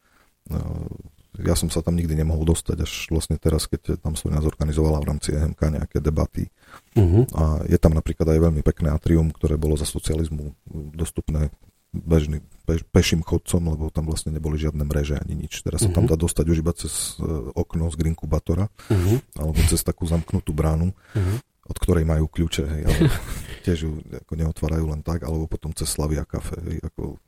[1.41, 5.07] ja som sa tam nikdy nemohol dostať, až vlastne teraz, keď tam nás zorganizovala v
[5.13, 6.49] rámci EMK nejaké debaty.
[6.97, 7.29] Uh-huh.
[7.37, 10.57] A je tam napríklad aj veľmi pekné atrium, ktoré bolo za socializmu
[10.93, 11.53] dostupné
[11.93, 15.61] bežný, peš, peším chodcom, lebo tam vlastne neboli žiadne mreže ani nič.
[15.61, 15.93] Teraz uh-huh.
[15.93, 16.11] sa tam mhm.
[16.13, 19.17] dá dostať už iba cez uh, okno z Grinkubátora, uh-huh.
[19.37, 21.37] alebo cez takú zamknutú bránu, uh-huh.
[21.69, 22.99] od ktorej majú kľúče, hej, ale
[23.65, 23.91] tiež ju
[24.25, 27.21] ako neotvárajú len tak, alebo potom cez Slavia kafe, hej, ako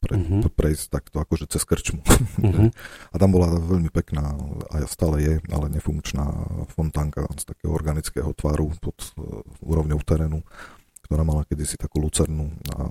[0.00, 0.48] pre, uh-huh.
[0.48, 2.00] prejsť takto akože cez krčmu.
[2.00, 2.72] Uh-huh.
[3.12, 4.32] a tam bola veľmi pekná,
[4.72, 6.24] a stále je, ale nefunkčná
[6.72, 10.40] fontánka z takého organického tvaru pod uh, úrovňou terénu,
[11.04, 12.88] ktorá mala kedysi takú lucernu a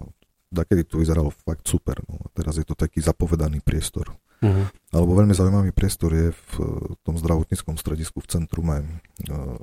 [0.50, 1.98] kedy to vyzeralo fakt super.
[2.10, 2.22] No.
[2.26, 4.14] A teraz je to taký zapovedaný priestor.
[4.40, 4.66] Uh-huh.
[4.94, 8.76] Alebo veľmi zaujímavý priestor je v uh, tom zdravotníckom stredisku v centrume,
[9.28, 9.58] uh,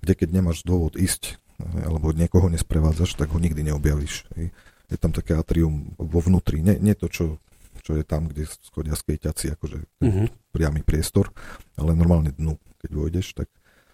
[0.00, 4.24] kde keď nemáš dôvod ísť, alebo niekoho nesprevádzaš, tak ho nikdy neobjavíš.
[4.32, 4.48] Hej
[4.90, 7.38] je tam také atrium vo vnútri, nie, nie to, čo,
[7.86, 10.26] čo je tam, kde schodia skejťaci, akože uh-huh.
[10.50, 11.30] priamy priestor,
[11.78, 13.46] ale normálne dnu, keď vojdeš, tak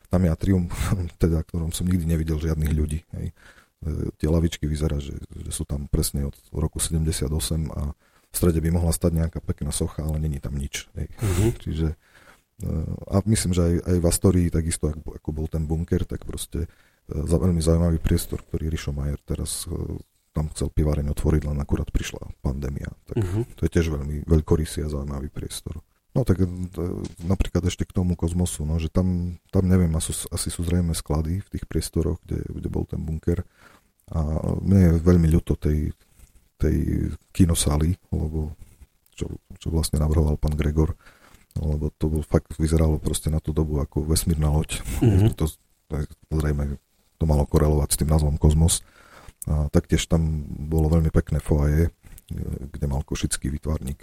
[0.08, 0.64] tam je atrium,
[1.22, 3.04] teda, ktorom som nikdy nevidel žiadnych ľudí.
[3.12, 3.36] Hej.
[3.84, 7.28] E, tie lavičky vyzerá, že, že sú tam presne od roku 78
[7.76, 7.92] a
[8.26, 10.88] v strede by mohla stať nejaká pekná socha, ale není tam nič.
[10.96, 11.12] Hej.
[11.20, 11.50] Uh-huh.
[11.60, 12.68] Čiže e,
[13.12, 16.64] a myslím, že aj, aj v Astorii, takisto ako, ako bol ten bunker, tak proste
[16.64, 16.68] e,
[17.12, 19.68] za veľmi zaujímavý priestor, ktorý Rišo Majer teraz
[20.36, 22.92] tam chcel piváreň otvoriť, len akurát prišla pandémia.
[23.08, 23.48] Tak uh-huh.
[23.56, 25.80] to je tiež veľmi veľkorysý a zaujímavý priestor.
[26.12, 26.48] No tak e,
[27.24, 31.40] napríklad ešte k tomu kozmosu, no, že tam, tam neviem, asi, asi sú zrejme sklady
[31.40, 33.48] v tých priestoroch, kde, kde bol ten bunker.
[34.12, 34.20] A
[34.60, 35.96] mne je veľmi ľúto tej,
[36.60, 38.52] tej kinosály, lebo
[39.16, 40.92] čo, čo vlastne navrhoval pán Gregor,
[41.56, 44.84] lebo to bol, fakt vyzeralo proste na tú dobu ako vesmírna loď.
[45.00, 45.32] Uh-huh.
[45.40, 45.48] To,
[46.34, 46.82] zrejme
[47.16, 48.82] to malo korelovať s tým názvom Kozmos.
[49.46, 51.94] A taktiež tam bolo veľmi pekné foaje,
[52.74, 54.02] kde mal košický výtvarník.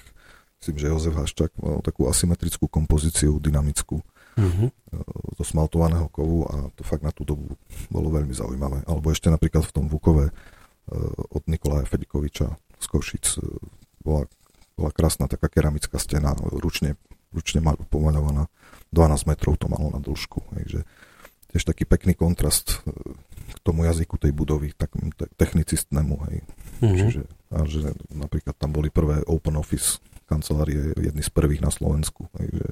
[0.64, 4.00] Myslím, že Jozef Haščák mal takú asymetrickú kompozíciu, dynamickú,
[4.40, 4.70] uh-huh.
[5.36, 7.60] zo smaltovaného kovu a to fakt na tú dobu
[7.92, 8.88] bolo veľmi zaujímavé.
[8.88, 10.34] Alebo ešte napríklad v tom Vukove e,
[11.36, 12.48] od Nikolaja Fedikoviča
[12.80, 13.60] z Košic e,
[14.02, 14.24] bola,
[14.80, 16.96] bola krásna taká keramická stena, ručne,
[17.36, 17.60] ručne
[17.92, 18.48] pomaľovaná.
[18.94, 20.54] 12 metrov to malo na dĺžku.
[20.54, 20.86] Takže
[21.54, 22.82] tiež taký pekný kontrast
[23.54, 26.16] k tomu jazyku tej budovy, takom te- technicistnému.
[26.28, 26.38] Hej.
[26.82, 26.98] Mm-hmm.
[26.98, 27.22] Čiže,
[27.54, 32.26] a že napríklad tam boli prvé open office kancelárie, jedny z prvých na Slovensku.
[32.42, 32.68] Hej, že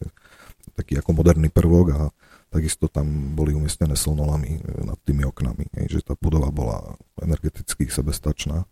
[0.73, 2.01] taký ako moderný prvok a
[2.49, 7.87] takisto tam boli umiestnené slnolami e, nad tými oknami, hej, že tá budova bola energeticky
[7.87, 8.65] sebestačná.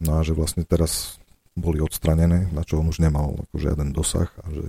[0.00, 1.18] No a že vlastne teraz
[1.58, 4.64] boli odstranené, na čo on už nemal ako žiaden dosah a že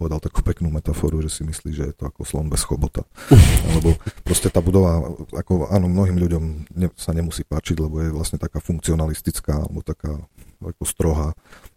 [0.00, 3.04] povedal takú peknú metaforu, že si myslí, že je to ako slon bez chobota.
[3.76, 5.04] Lebo proste tá budova,
[5.36, 10.16] ako áno, mnohým ľuďom ne, sa nemusí páčiť, lebo je vlastne taká funkcionalistická, alebo taká
[10.60, 11.28] ako strohá,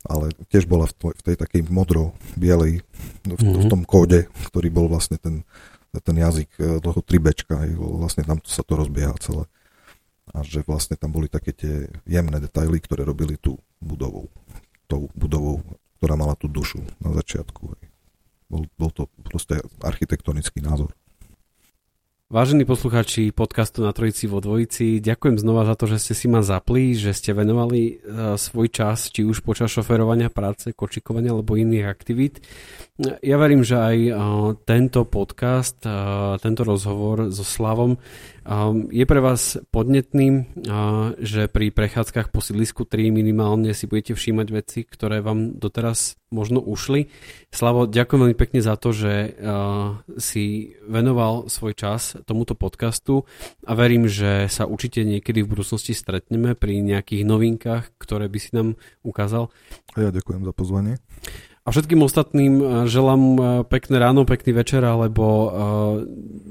[0.07, 3.63] ale tiež bola v, v tej takej modro-bielej, v, mm-hmm.
[3.63, 5.43] v tom kóde, ktorý bol vlastne ten,
[5.91, 9.47] ten jazyk e, toho tribečka, vlastne tam sa to rozbieha celé.
[10.31, 14.31] A že vlastne tam boli také tie jemné detaily, ktoré robili tú budovou,
[14.87, 15.63] tou budovou,
[15.99, 17.75] ktorá mala tú dušu na začiatku.
[17.75, 17.92] Hej.
[18.53, 20.93] Bol, bol to proste architektonický názor.
[22.29, 26.45] Vážení poslucháči podcastu na Trojici vo Dvojici, ďakujem znova za to, že ste si ma
[26.45, 31.85] zapli, že ste venovali uh, svoj čas, či už počas šoferovania práce, kočikovania alebo iných
[31.85, 32.45] aktivít.
[33.25, 34.17] Ja verím, že aj uh,
[34.65, 38.01] tento podcast, uh, tento rozhovor so Slavom
[38.91, 40.33] je pre vás podnetným,
[40.67, 46.19] uh, že pri prechádzkach po sídlisku 3 minimálne si budete všímať veci, ktoré vám doteraz
[46.27, 47.07] možno ušli.
[47.55, 53.23] Slavo, ďakujem veľmi pekne za to, že uh, si venoval svoj čas tomuto podcastu
[53.63, 58.51] a verím, že sa určite niekedy v budúcnosti stretneme pri nejakých novinkách, ktoré by si
[58.51, 58.75] nám
[59.07, 59.47] ukázal.
[59.95, 60.99] A ja ďakujem za pozvanie.
[61.63, 65.47] A všetkým ostatným uh, želám uh, pekné ráno, pekný večer alebo uh,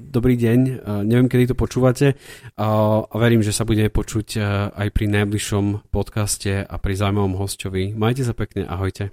[0.09, 0.61] dobrý deň.
[0.65, 5.13] Uh, neviem, kedy to počúvate uh, a verím, že sa budeme počuť uh, aj pri
[5.13, 7.93] najbližšom podcaste a pri zaujímavom hostovi.
[7.93, 9.13] Majte sa pekne, ahojte.